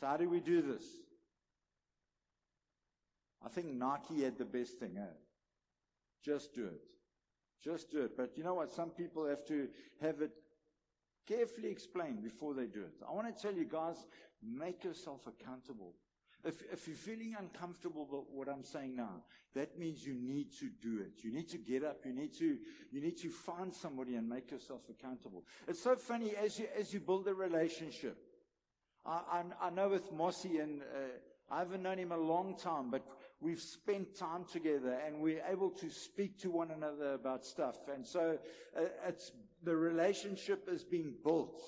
So 0.00 0.06
how 0.06 0.16
do 0.16 0.28
we 0.28 0.40
do 0.40 0.62
this? 0.62 0.84
I 3.40 3.48
think 3.48 3.68
Nike 3.68 4.22
had 4.22 4.36
the 4.36 4.44
best 4.44 4.78
thing, 4.78 4.96
eh? 4.98 5.14
Just 6.22 6.54
do 6.54 6.66
it. 6.66 6.82
Just 7.62 7.90
do 7.90 8.02
it. 8.02 8.16
But 8.16 8.36
you 8.36 8.42
know 8.42 8.54
what? 8.54 8.72
Some 8.72 8.90
people 8.90 9.26
have 9.26 9.44
to 9.46 9.68
have 10.00 10.20
it 10.22 10.32
carefully 11.26 11.68
explained 11.68 12.22
before 12.22 12.54
they 12.54 12.66
do 12.66 12.82
it. 12.82 12.94
I 13.06 13.12
want 13.12 13.34
to 13.34 13.42
tell 13.42 13.54
you 13.54 13.64
guys, 13.64 14.06
make 14.42 14.82
yourself 14.82 15.26
accountable. 15.26 15.94
If, 16.44 16.62
if 16.70 16.86
you're 16.86 16.96
feeling 16.96 17.34
uncomfortable 17.38 18.06
about 18.08 18.26
what 18.30 18.48
I'm 18.48 18.64
saying 18.64 18.96
now, 18.96 19.22
that 19.54 19.78
means 19.78 20.06
you 20.06 20.14
need 20.14 20.52
to 20.58 20.68
do 20.82 21.00
it. 21.00 21.24
You 21.24 21.32
need 21.32 21.48
to 21.50 21.58
get 21.58 21.84
up. 21.84 22.04
You 22.04 22.12
need 22.12 22.34
to, 22.38 22.58
you 22.92 23.00
need 23.00 23.16
to 23.18 23.30
find 23.30 23.72
somebody 23.72 24.16
and 24.16 24.28
make 24.28 24.50
yourself 24.50 24.82
accountable. 24.90 25.44
It's 25.66 25.82
so 25.82 25.96
funny 25.96 26.36
as 26.36 26.58
you, 26.58 26.66
as 26.78 26.92
you 26.92 27.00
build 27.00 27.28
a 27.28 27.34
relationship. 27.34 28.18
I, 29.06 29.20
I, 29.60 29.66
I 29.66 29.70
know 29.70 29.88
with 29.88 30.12
Mossy 30.12 30.58
and, 30.58 30.82
uh, 30.82 31.18
I 31.50 31.58
haven't 31.60 31.82
known 31.82 31.98
him 31.98 32.12
a 32.12 32.18
long 32.18 32.56
time, 32.56 32.90
but 32.90 33.06
we've 33.40 33.60
spent 33.60 34.16
time 34.16 34.44
together 34.50 34.98
and 35.06 35.20
we're 35.20 35.42
able 35.50 35.70
to 35.70 35.90
speak 35.90 36.38
to 36.40 36.50
one 36.50 36.70
another 36.70 37.14
about 37.14 37.44
stuff. 37.44 37.76
And 37.94 38.06
so 38.06 38.38
uh, 38.76 38.84
it's, 39.06 39.32
the 39.62 39.76
relationship 39.76 40.68
is 40.70 40.84
being 40.84 41.14
built. 41.22 41.62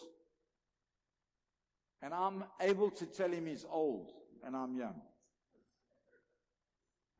And 2.02 2.12
I'm 2.12 2.44
able 2.60 2.90
to 2.90 3.06
tell 3.06 3.30
him 3.30 3.46
he's 3.46 3.64
old 3.70 4.12
and 4.46 4.56
I'm 4.56 4.76
young. 4.76 5.00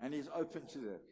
And 0.01 0.15
he's 0.15 0.29
open 0.35 0.67
to 0.69 0.79
that. 0.79 1.03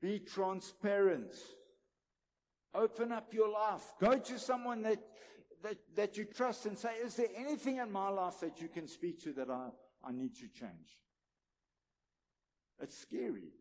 Be 0.00 0.18
transparent. 0.18 1.34
Open 2.74 3.10
up 3.10 3.32
your 3.32 3.50
life. 3.50 3.82
Go 4.00 4.18
to 4.18 4.38
someone 4.38 4.82
that 4.82 4.98
that, 5.62 5.78
that 5.96 6.16
you 6.16 6.24
trust 6.24 6.66
and 6.66 6.78
say, 6.78 6.90
is 7.04 7.14
there 7.14 7.26
anything 7.36 7.78
in 7.78 7.90
my 7.90 8.08
life 8.08 8.40
that 8.40 8.60
you 8.60 8.68
can 8.68 8.86
speak 8.86 9.20
to 9.24 9.32
that 9.32 9.50
I, 9.50 9.68
I 10.04 10.12
need 10.12 10.34
to 10.36 10.48
change? 10.48 10.98
It's 12.80 12.96
scary. 12.96 13.52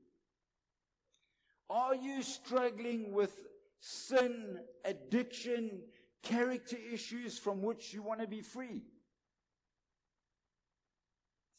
Are 1.70 1.96
you 1.96 2.22
struggling 2.22 3.14
with 3.14 3.34
sin, 3.80 4.60
addiction, 4.86 5.82
character 6.28 6.78
issues 6.92 7.38
from 7.38 7.62
which 7.62 7.94
you 7.94 8.02
want 8.02 8.22
to 8.22 8.28
be 8.28 8.42
free? 8.42 8.82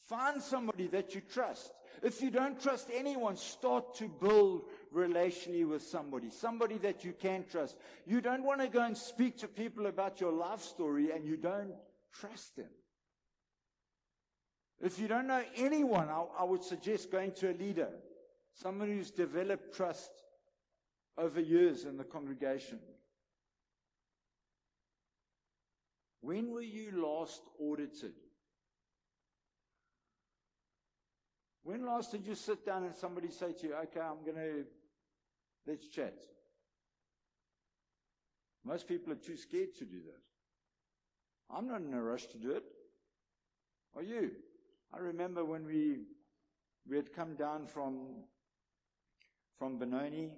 Find 0.08 0.40
somebody 0.42 0.86
that 0.88 1.14
you 1.14 1.20
trust. 1.20 1.70
If 2.02 2.22
you 2.22 2.30
don't 2.30 2.60
trust 2.60 2.88
anyone, 2.94 3.36
start 3.36 3.94
to 3.96 4.08
build 4.08 4.62
relationally 4.94 5.66
with 5.68 5.82
somebody, 5.82 6.30
somebody 6.30 6.78
that 6.78 7.04
you 7.04 7.12
can 7.12 7.44
trust. 7.50 7.76
You 8.06 8.20
don't 8.20 8.44
want 8.44 8.60
to 8.60 8.68
go 8.68 8.82
and 8.82 8.96
speak 8.96 9.38
to 9.38 9.48
people 9.48 9.86
about 9.86 10.20
your 10.20 10.32
life 10.32 10.62
story 10.62 11.10
and 11.10 11.26
you 11.26 11.36
don't 11.36 11.74
trust 12.12 12.56
them. 12.56 12.70
If 14.80 14.98
you 14.98 15.08
don't 15.08 15.26
know 15.26 15.42
anyone, 15.56 16.08
I, 16.08 16.24
I 16.38 16.44
would 16.44 16.62
suggest 16.62 17.10
going 17.10 17.32
to 17.32 17.50
a 17.50 17.54
leader, 17.54 17.90
someone 18.54 18.88
who's 18.88 19.10
developed 19.10 19.74
trust 19.74 20.10
over 21.18 21.40
years 21.40 21.84
in 21.84 21.96
the 21.96 22.04
congregation. 22.04 22.78
When 26.20 26.50
were 26.50 26.62
you 26.62 27.02
last 27.04 27.42
audited? 27.60 28.14
When 31.62 31.84
last 31.84 32.12
did 32.12 32.26
you 32.26 32.34
sit 32.34 32.64
down 32.64 32.84
and 32.84 32.94
somebody 32.94 33.30
say 33.30 33.52
to 33.52 33.66
you, 33.66 33.74
okay, 33.74 34.00
I'm 34.00 34.24
going 34.24 34.36
to, 34.36 34.64
let's 35.66 35.86
chat? 35.86 36.14
Most 38.64 38.88
people 38.88 39.12
are 39.12 39.16
too 39.16 39.36
scared 39.36 39.74
to 39.78 39.84
do 39.84 40.00
that. 40.06 41.54
I'm 41.54 41.68
not 41.68 41.80
in 41.80 41.94
a 41.94 42.02
rush 42.02 42.26
to 42.26 42.38
do 42.38 42.52
it. 42.52 42.64
Are 43.94 44.02
you? 44.02 44.32
I 44.92 44.98
remember 44.98 45.44
when 45.44 45.66
we, 45.66 46.04
we 46.88 46.96
had 46.96 47.12
come 47.12 47.34
down 47.34 47.66
from, 47.66 48.24
from 49.58 49.78
Benoni 49.78 50.30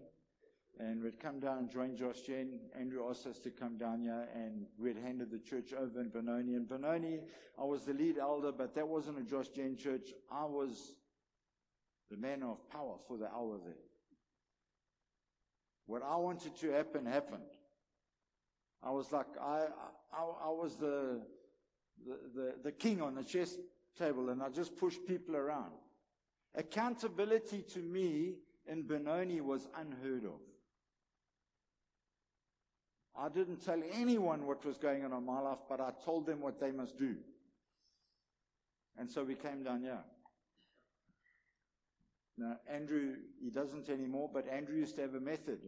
and 0.81 1.03
we'd 1.03 1.21
come 1.21 1.41
down 1.41 1.59
and 1.59 1.71
joined 1.71 1.99
Josh 1.99 2.23
Gen. 2.23 2.59
Andrew 2.79 3.07
asked 3.09 3.27
us 3.27 3.39
to 3.41 3.51
come 3.51 3.77
down 3.77 4.01
here 4.01 4.29
and 4.35 4.65
we'd 4.79 4.97
handed 4.97 5.31
the 5.31 5.39
church 5.39 5.75
over 5.75 6.01
in 6.01 6.09
Benoni. 6.09 6.55
And 6.55 6.67
Benoni, 6.67 7.21
I 7.59 7.65
was 7.65 7.85
the 7.85 7.93
lead 7.93 8.17
elder, 8.19 8.51
but 8.51 8.75
that 8.77 8.89
wasn't 8.89 9.19
a 9.19 9.23
Josh 9.23 9.49
Gen 9.49 9.77
church. 9.77 10.09
I 10.33 10.45
was 10.47 10.95
the 12.11 12.17
man 12.17 12.43
of 12.43 12.67
power 12.71 12.97
for 13.07 13.19
the 13.19 13.27
hour 13.27 13.59
there. 13.63 13.75
What 15.87 16.03
I 16.03 16.17
wanted 16.17 16.57
to 16.61 16.71
happen 16.71 17.05
happened. 17.05 17.43
I 18.83 18.91
was 18.91 19.13
like, 19.13 19.27
I, 19.41 19.67
I, 20.13 20.23
I 20.23 20.49
was 20.49 20.77
the, 20.77 21.21
the, 22.07 22.19
the, 22.35 22.55
the 22.65 22.73
king 22.73 23.03
on 23.03 23.15
the 23.15 23.25
chess 23.25 23.59
table 23.99 24.31
and 24.31 24.43
I 24.43 24.49
just 24.49 24.77
pushed 24.77 25.07
people 25.07 25.37
around. 25.37 25.73
Accountability 26.55 27.65
to 27.75 27.81
me 27.81 28.37
in 28.67 28.83
Benoni 28.85 29.43
was 29.43 29.69
unheard 29.79 30.25
of. 30.25 30.41
I 33.21 33.29
didn't 33.29 33.65
tell 33.65 33.81
anyone 33.93 34.47
what 34.47 34.65
was 34.65 34.79
going 34.79 35.05
on 35.05 35.13
in 35.13 35.27
my 35.27 35.41
life, 35.41 35.59
but 35.69 35.81
I 35.81 35.91
told 36.05 36.25
them 36.25 36.41
what 36.41 36.59
they 36.59 36.71
must 36.71 36.97
do. 36.97 37.17
And 38.97 39.11
so 39.11 39.23
we 39.25 39.35
came 39.35 39.63
down 39.63 39.83
here. 39.83 39.99
Now, 42.39 42.57
Andrew, 42.73 43.17
he 43.43 43.51
doesn't 43.51 43.91
anymore, 43.91 44.31
but 44.33 44.49
Andrew 44.49 44.77
used 44.77 44.97
to 44.97 45.03
have 45.03 45.15
a 45.15 45.21
method. 45.21 45.59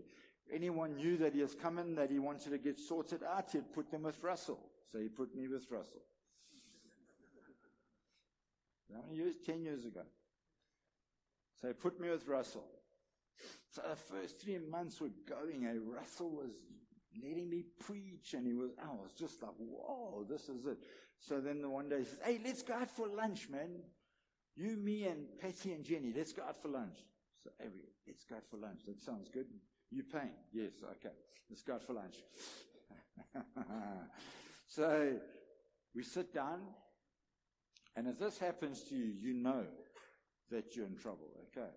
Anyone 0.51 0.97
knew 0.97 1.19
that 1.19 1.35
he 1.35 1.41
has 1.41 1.55
come 1.55 1.79
in, 1.79 1.95
that 1.97 2.11
he 2.11 2.19
wanted 2.19 2.51
to 2.51 2.59
get 2.59 2.79
sorted 2.79 3.23
out, 3.23 3.53
he'd 3.53 3.73
put 3.75 3.91
them 3.91 4.05
with 4.05 4.23
Russell. 4.23 4.59
So 4.91 4.99
he 4.99 5.09
put 5.09 5.35
me 5.35 5.49
with 5.49 5.71
Russell. 5.71 6.01
Years? 9.11 9.37
Ten 9.45 9.62
years 9.62 9.85
ago. 9.85 10.03
So 11.61 11.69
he 11.69 11.75
put 11.75 12.01
me 12.01 12.09
with 12.09 12.27
Russell. 12.27 12.65
So 13.71 13.83
the 13.88 13.97
first 13.97 14.41
three 14.41 14.59
months 14.59 15.01
were 15.01 15.11
going, 15.29 15.67
and 15.67 15.93
Russell 15.93 16.31
was 16.31 16.51
letting 17.22 17.51
me 17.51 17.64
preach, 17.81 18.35
and 18.35 18.46
he 18.46 18.55
was, 18.55 18.70
I 18.83 18.90
was 18.90 19.12
just 19.18 19.42
like, 19.42 19.53
whoa, 19.59 20.25
this 20.29 20.48
is 20.48 20.66
it. 20.66 20.79
So 21.18 21.40
then 21.40 21.62
the 21.62 21.68
one 21.68 21.88
day 21.88 21.98
he 21.98 22.05
says, 22.05 22.18
hey, 22.25 22.40
let's 22.44 22.62
go 22.62 22.75
out 22.75 22.90
for 22.90 23.09
lunch, 23.09 23.48
man. 23.48 23.81
You, 24.57 24.77
me, 24.77 25.05
and 25.05 25.27
Patty 25.40 25.72
and 25.72 25.85
Jenny, 25.85 26.12
let's 26.14 26.33
go 26.33 26.42
out 26.42 26.61
for 26.61 26.68
lunch. 26.68 26.98
So, 27.42 27.51
hey, 27.59 27.68
let's 28.07 28.25
go 28.25 28.37
out 28.37 28.44
for 28.51 28.57
lunch. 28.57 28.81
That 28.87 29.01
sounds 29.01 29.29
good. 29.33 29.46
You 29.90 30.03
paying? 30.05 30.35
Yes, 30.53 30.72
okay. 30.83 31.14
Let's 31.48 31.62
go 31.62 31.75
out 31.75 31.83
for 31.83 31.94
lunch. 31.94 32.16
so 34.66 35.12
we 35.94 36.03
sit 36.03 36.33
down, 36.35 36.61
and 37.96 38.09
if 38.09 38.18
this 38.18 38.38
happens 38.38 38.83
to 38.85 38.94
you, 38.94 39.12
you 39.20 39.35
know 39.35 39.64
that 40.51 40.77
you're 40.77 40.87
in 40.87 40.96
trouble, 40.96 41.29
okay? 41.48 41.70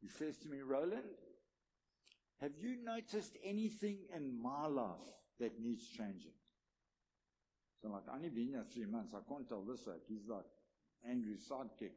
He 0.00 0.08
says 0.08 0.38
to 0.38 0.48
me, 0.48 0.58
Rowland, 0.60 1.02
have 2.40 2.52
you 2.58 2.76
noticed 2.82 3.36
anything 3.44 3.98
in 4.14 4.40
my 4.42 4.66
life 4.66 4.96
that 5.38 5.60
needs 5.60 5.86
changing? 5.88 6.32
So 7.80 7.88
I'm 7.88 7.92
like, 7.94 8.02
I've 8.08 8.16
only 8.16 8.28
been 8.30 8.48
here 8.48 8.64
three 8.72 8.86
months. 8.86 9.14
I 9.14 9.20
can't 9.28 9.48
tell 9.48 9.62
this 9.62 9.86
like 9.86 10.00
he's 10.08 10.26
like 10.28 10.44
Andrew's 11.08 11.48
sidekick. 11.50 11.92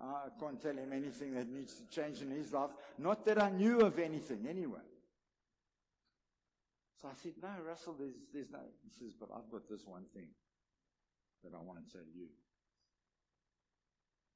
I 0.00 0.28
can't 0.40 0.60
tell 0.60 0.76
him 0.76 0.92
anything 0.92 1.34
that 1.34 1.48
needs 1.48 1.74
to 1.74 1.86
change 1.88 2.22
in 2.22 2.30
his 2.30 2.52
life. 2.52 2.70
Not 2.98 3.24
that 3.26 3.40
I 3.40 3.50
knew 3.50 3.80
of 3.80 3.98
anything 3.98 4.46
anyway. 4.48 4.80
So 7.00 7.08
I 7.08 7.14
said, 7.20 7.32
No, 7.42 7.50
Russell, 7.66 7.96
there's, 7.98 8.14
there's 8.32 8.50
no. 8.50 8.60
He 8.84 8.90
says, 8.90 9.14
But 9.18 9.30
I've 9.34 9.50
got 9.50 9.68
this 9.68 9.82
one 9.84 10.04
thing 10.14 10.28
that 11.44 11.52
I 11.54 11.60
want 11.60 11.84
to 11.84 11.92
tell 11.92 12.06
you. 12.14 12.26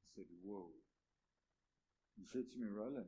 I 0.02 0.08
said, 0.16 0.24
Whoa. 0.44 0.66
He 2.16 2.24
said 2.24 2.50
to 2.52 2.58
me, 2.58 2.68
Rowland, 2.72 3.06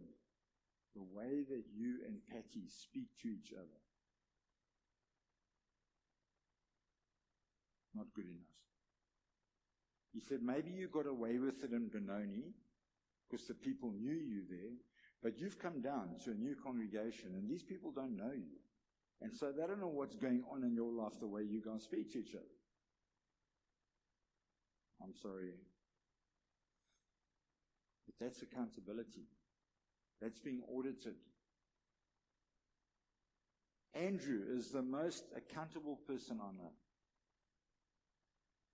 the 0.94 1.03
way 1.03 1.42
that 1.48 1.64
you 1.74 1.98
and 2.07 2.18
Patty 2.29 2.68
speak 2.68 3.09
to 3.22 3.29
each 3.29 3.53
other, 3.53 3.81
not 7.94 8.07
good 8.14 8.27
enough. 8.27 8.59
He 10.12 10.20
said, 10.20 10.42
maybe 10.42 10.70
you 10.70 10.88
got 10.88 11.07
away 11.07 11.38
with 11.38 11.62
it 11.62 11.72
in 11.72 11.88
Benoni 11.88 12.55
because 13.29 13.46
the 13.46 13.55
people 13.55 13.92
knew 13.92 14.14
you 14.14 14.42
there, 14.48 14.77
but 15.22 15.38
you've 15.38 15.59
come 15.59 15.81
down 15.81 16.16
to 16.24 16.31
a 16.31 16.35
new 16.35 16.57
congregation 16.62 17.35
and 17.35 17.48
these 17.48 17.62
people 17.62 17.90
don't 17.90 18.16
know 18.16 18.33
you. 18.35 18.59
And 19.20 19.35
so 19.35 19.53
they 19.53 19.66
don't 19.66 19.81
know 19.81 19.88
what's 19.88 20.14
going 20.16 20.44
on 20.53 20.62
in 20.64 20.74
your 20.74 20.92
life 20.92 21.18
the 21.20 21.27
way 21.27 21.42
you 21.42 21.61
guys 21.61 21.83
speak 21.83 22.12
to 22.12 22.20
each 22.20 22.35
other. 22.35 22.44
I'm 25.03 25.14
sorry. 25.14 25.53
But 28.07 28.14
that's 28.24 28.42
accountability. 28.42 29.27
That's 30.20 30.38
being 30.38 30.62
audited. 30.72 31.14
Andrew 33.94 34.40
is 34.50 34.68
the 34.68 34.83
most 34.83 35.24
accountable 35.37 35.98
person 36.07 36.40
on 36.40 36.57
know 36.57 36.70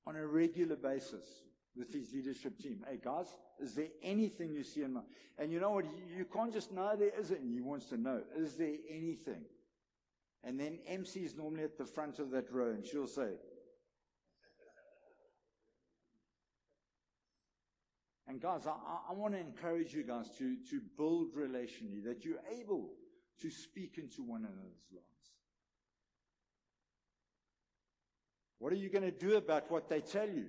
on 0.06 0.16
a 0.16 0.26
regular 0.26 0.76
basis 0.76 1.24
with 1.76 1.92
his 1.92 2.12
leadership 2.12 2.58
team. 2.58 2.84
Hey 2.88 2.98
guys, 3.02 3.26
is 3.58 3.74
there 3.74 3.88
anything 4.02 4.52
you 4.52 4.62
see 4.62 4.82
in 4.82 4.92
my, 4.94 5.00
and 5.38 5.50
you 5.50 5.60
know 5.60 5.70
what? 5.70 5.86
You 6.16 6.24
can't 6.24 6.52
just 6.52 6.72
know 6.72 6.94
there 6.96 7.18
isn't. 7.18 7.50
He 7.50 7.60
wants 7.60 7.86
to 7.86 7.96
know, 7.96 8.22
is 8.36 8.54
there 8.56 8.74
anything? 8.88 9.42
And 10.42 10.60
then 10.60 10.78
MC 10.86 11.20
is 11.20 11.34
normally 11.34 11.64
at 11.64 11.78
the 11.78 11.86
front 11.86 12.18
of 12.18 12.30
that 12.32 12.52
row 12.52 12.70
and 12.70 12.84
she'll 12.84 13.06
say, 13.06 13.30
And 18.26 18.40
guys, 18.40 18.66
I, 18.66 18.72
I 19.10 19.12
want 19.12 19.34
to 19.34 19.40
encourage 19.40 19.92
you 19.92 20.02
guys 20.02 20.28
to, 20.38 20.56
to 20.70 20.80
build 20.96 21.34
relationally, 21.34 22.02
that 22.04 22.24
you're 22.24 22.40
able 22.60 22.90
to 23.42 23.50
speak 23.50 23.98
into 23.98 24.22
one 24.22 24.40
another's 24.40 24.86
lives. 24.92 25.04
What 28.58 28.72
are 28.72 28.76
you 28.76 28.88
going 28.88 29.04
to 29.04 29.10
do 29.10 29.36
about 29.36 29.70
what 29.70 29.88
they 29.88 30.00
tell 30.00 30.28
you? 30.28 30.46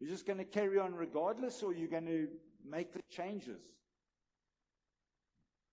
You're 0.00 0.10
just 0.10 0.26
going 0.26 0.38
to 0.38 0.44
carry 0.44 0.78
on 0.78 0.94
regardless, 0.94 1.62
or 1.62 1.74
you're 1.74 1.88
going 1.88 2.06
to 2.06 2.28
make 2.68 2.92
the 2.92 3.02
changes? 3.10 3.60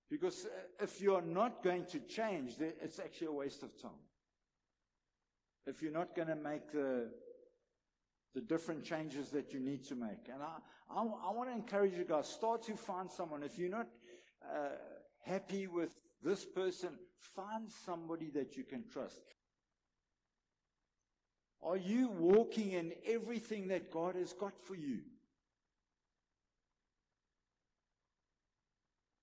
Because 0.09 0.45
uh, 0.45 0.83
if 0.83 0.99
you're 0.99 1.21
not 1.21 1.63
going 1.63 1.85
to 1.85 1.99
change, 1.99 2.55
it's 2.59 2.99
actually 2.99 3.27
a 3.27 3.31
waste 3.31 3.63
of 3.63 3.81
time. 3.81 3.91
If 5.65 5.81
you're 5.81 5.93
not 5.93 6.15
going 6.15 6.27
to 6.27 6.35
make 6.35 6.71
the, 6.71 7.07
the 8.33 8.41
different 8.41 8.83
changes 8.83 9.29
that 9.29 9.53
you 9.53 9.59
need 9.59 9.83
to 9.85 9.95
make. 9.95 10.29
And 10.31 10.41
I, 10.41 10.57
I, 10.89 11.01
I 11.01 11.31
want 11.33 11.49
to 11.49 11.55
encourage 11.55 11.93
you 11.93 12.05
guys, 12.05 12.27
start 12.27 12.63
to 12.63 12.75
find 12.75 13.09
someone. 13.09 13.43
If 13.43 13.57
you're 13.57 13.69
not 13.69 13.87
uh, 14.43 14.69
happy 15.25 15.67
with 15.67 15.91
this 16.23 16.45
person, 16.45 16.89
find 17.35 17.69
somebody 17.85 18.29
that 18.31 18.55
you 18.55 18.63
can 18.63 18.83
trust. 18.91 19.23
Are 21.63 21.77
you 21.77 22.09
walking 22.09 22.71
in 22.71 22.93
everything 23.05 23.67
that 23.67 23.91
God 23.91 24.15
has 24.15 24.33
got 24.33 24.53
for 24.65 24.75
you? 24.75 24.99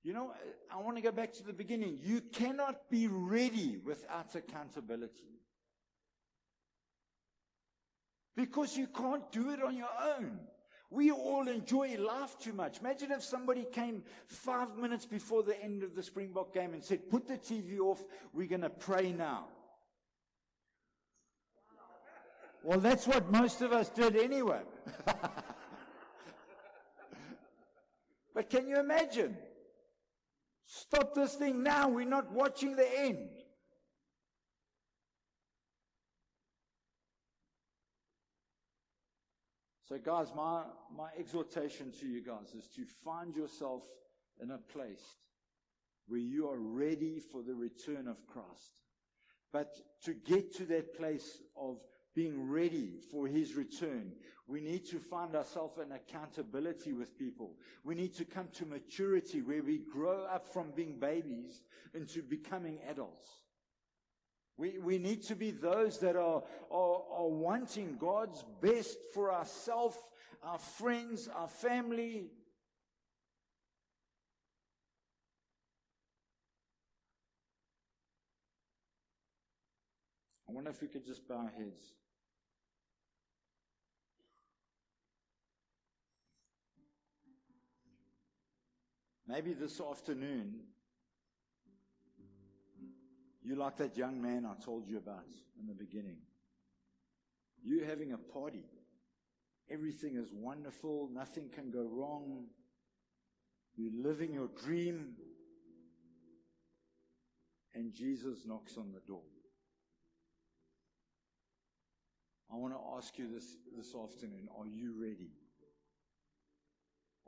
You 0.04 0.12
know, 0.12 0.32
I 0.72 0.78
want 0.78 0.96
to 0.96 1.02
go 1.02 1.10
back 1.10 1.32
to 1.34 1.42
the 1.42 1.52
beginning. 1.52 1.98
You 2.02 2.20
cannot 2.20 2.88
be 2.88 3.08
ready 3.08 3.78
without 3.84 4.34
accountability. 4.34 5.37
Because 8.38 8.76
you 8.76 8.86
can't 8.86 9.32
do 9.32 9.50
it 9.50 9.60
on 9.60 9.76
your 9.76 9.90
own. 10.16 10.38
We 10.90 11.10
all 11.10 11.48
enjoy 11.48 11.96
life 11.98 12.38
too 12.38 12.52
much. 12.52 12.78
Imagine 12.78 13.10
if 13.10 13.24
somebody 13.24 13.64
came 13.64 14.04
five 14.28 14.76
minutes 14.76 15.04
before 15.04 15.42
the 15.42 15.60
end 15.60 15.82
of 15.82 15.96
the 15.96 16.04
Springbok 16.04 16.54
game 16.54 16.72
and 16.72 16.84
said, 16.84 17.10
Put 17.10 17.26
the 17.26 17.36
TV 17.36 17.80
off, 17.80 18.00
we're 18.32 18.46
going 18.46 18.60
to 18.60 18.70
pray 18.70 19.10
now. 19.10 19.46
Well, 22.62 22.78
that's 22.78 23.08
what 23.08 23.28
most 23.28 23.60
of 23.60 23.72
us 23.72 23.88
did 23.88 24.14
anyway. 24.14 24.62
but 28.34 28.48
can 28.48 28.68
you 28.68 28.78
imagine? 28.78 29.36
Stop 30.64 31.12
this 31.12 31.34
thing 31.34 31.64
now. 31.64 31.88
We're 31.88 32.04
not 32.04 32.30
watching 32.30 32.76
the 32.76 32.88
end. 33.00 33.30
So, 39.88 39.96
guys, 39.96 40.26
my, 40.36 40.64
my 40.94 41.08
exhortation 41.18 41.92
to 42.00 42.06
you 42.06 42.20
guys 42.20 42.54
is 42.54 42.68
to 42.76 42.84
find 43.02 43.34
yourself 43.34 43.84
in 44.38 44.50
a 44.50 44.58
place 44.58 45.16
where 46.08 46.20
you 46.20 46.50
are 46.50 46.58
ready 46.58 47.20
for 47.20 47.42
the 47.42 47.54
return 47.54 48.06
of 48.06 48.26
Christ. 48.26 48.72
But 49.50 49.74
to 50.04 50.12
get 50.12 50.54
to 50.56 50.66
that 50.66 50.94
place 50.94 51.38
of 51.56 51.78
being 52.14 52.50
ready 52.50 52.98
for 53.10 53.26
his 53.26 53.54
return, 53.54 54.12
we 54.46 54.60
need 54.60 54.84
to 54.88 54.98
find 54.98 55.34
ourselves 55.34 55.78
in 55.78 55.92
accountability 55.92 56.92
with 56.92 57.18
people. 57.18 57.54
We 57.82 57.94
need 57.94 58.14
to 58.16 58.26
come 58.26 58.48
to 58.58 58.66
maturity 58.66 59.40
where 59.40 59.62
we 59.62 59.78
grow 59.78 60.24
up 60.24 60.52
from 60.52 60.72
being 60.76 60.98
babies 60.98 61.62
into 61.94 62.20
becoming 62.20 62.78
adults. 62.90 63.26
We, 64.58 64.76
we 64.78 64.98
need 64.98 65.22
to 65.24 65.36
be 65.36 65.52
those 65.52 66.00
that 66.00 66.16
are, 66.16 66.42
are, 66.68 67.02
are 67.12 67.28
wanting 67.28 67.96
God's 67.96 68.44
best 68.60 68.98
for 69.14 69.32
ourselves, 69.32 69.96
our 70.42 70.58
friends, 70.58 71.28
our 71.32 71.46
family. 71.46 72.26
I 80.48 80.52
wonder 80.52 80.70
if 80.70 80.82
we 80.82 80.88
could 80.88 81.06
just 81.06 81.28
bow 81.28 81.36
our 81.36 81.52
heads. 81.56 81.92
Maybe 89.28 89.52
this 89.52 89.80
afternoon, 89.80 90.54
you 93.48 93.56
like 93.56 93.78
that 93.78 93.96
young 93.96 94.20
man 94.20 94.44
I 94.44 94.62
told 94.62 94.86
you 94.86 94.98
about 94.98 95.24
in 95.58 95.66
the 95.66 95.72
beginning. 95.72 96.18
You're 97.64 97.86
having 97.86 98.12
a 98.12 98.18
party. 98.18 98.66
Everything 99.70 100.16
is 100.16 100.28
wonderful. 100.30 101.08
Nothing 101.10 101.48
can 101.48 101.70
go 101.70 101.88
wrong. 101.90 102.44
You're 103.74 104.02
living 104.02 104.34
your 104.34 104.48
dream. 104.48 105.14
And 107.74 107.94
Jesus 107.94 108.40
knocks 108.44 108.76
on 108.76 108.92
the 108.92 109.00
door. 109.00 109.22
I 112.52 112.56
want 112.56 112.74
to 112.74 112.80
ask 112.98 113.16
you 113.18 113.32
this 113.32 113.56
this 113.74 113.94
afternoon. 113.94 114.48
Are 114.58 114.66
you 114.66 114.92
ready? 115.00 115.32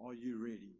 Are 0.04 0.12
you 0.12 0.42
ready? 0.42 0.76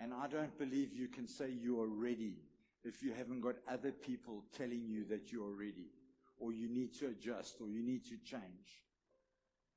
And 0.00 0.14
I 0.14 0.28
don't 0.28 0.56
believe 0.58 0.94
you 0.94 1.08
can 1.08 1.26
say 1.26 1.50
you 1.50 1.78
are 1.82 1.88
ready 1.88 2.36
if 2.84 3.02
you 3.02 3.12
haven't 3.12 3.40
got 3.40 3.56
other 3.70 3.92
people 3.92 4.44
telling 4.56 4.86
you 4.88 5.04
that 5.06 5.32
you 5.32 5.44
are 5.44 5.54
ready, 5.54 5.90
or 6.38 6.52
you 6.52 6.68
need 6.68 6.94
to 6.98 7.06
adjust, 7.06 7.56
or 7.60 7.68
you 7.68 7.82
need 7.82 8.04
to 8.04 8.16
change. 8.24 8.82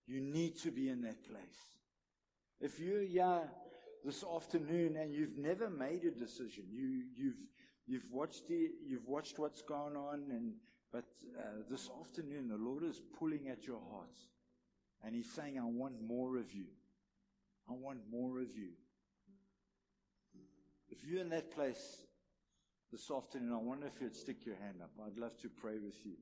You 0.08 0.22
need 0.22 0.58
to 0.60 0.72
be 0.72 0.90
in 0.90 1.02
that 1.02 1.24
place. 1.24 1.40
If 2.60 2.80
you're 2.80 3.02
here 3.02 3.42
this 4.04 4.24
afternoon 4.24 4.98
and 4.98 5.14
you've 5.14 5.38
never 5.38 5.70
made 5.70 6.04
a 6.04 6.12
decision, 6.12 6.66
you, 6.72 7.04
you've, 7.16 7.36
you've 7.88 8.12
watched 8.12 8.48
the, 8.48 8.70
you've 8.86 9.08
watched 9.08 9.40
what's 9.40 9.62
going 9.62 9.96
on, 9.96 10.26
and 10.30 10.54
but 10.92 11.06
uh, 11.40 11.64
this 11.70 11.90
afternoon 12.00 12.50
the 12.50 12.58
Lord 12.58 12.84
is 12.84 13.02
pulling 13.18 13.48
at 13.48 13.66
your 13.66 13.80
heart, 13.92 14.18
and 15.04 15.16
He's 15.16 15.32
saying, 15.32 15.58
"I 15.58 15.66
want 15.66 16.02
more 16.02 16.38
of 16.38 16.54
you. 16.54 16.66
I 17.70 17.74
want 17.74 18.00
more 18.12 18.40
of 18.40 18.56
you." 18.56 18.72
If 20.90 21.06
you're 21.08 21.22
in 21.22 21.30
that 21.30 21.52
place 21.56 22.04
this 22.92 23.10
afternoon, 23.10 23.54
I 23.54 23.58
wonder 23.58 23.88
if 23.88 24.02
you'd 24.02 24.16
stick 24.16 24.46
your 24.46 24.56
hand 24.56 24.82
up. 24.84 24.92
I'd 25.06 25.18
love 25.18 25.38
to 25.42 25.50
pray 25.50 25.80
with 25.80 25.96
you. 26.04 26.18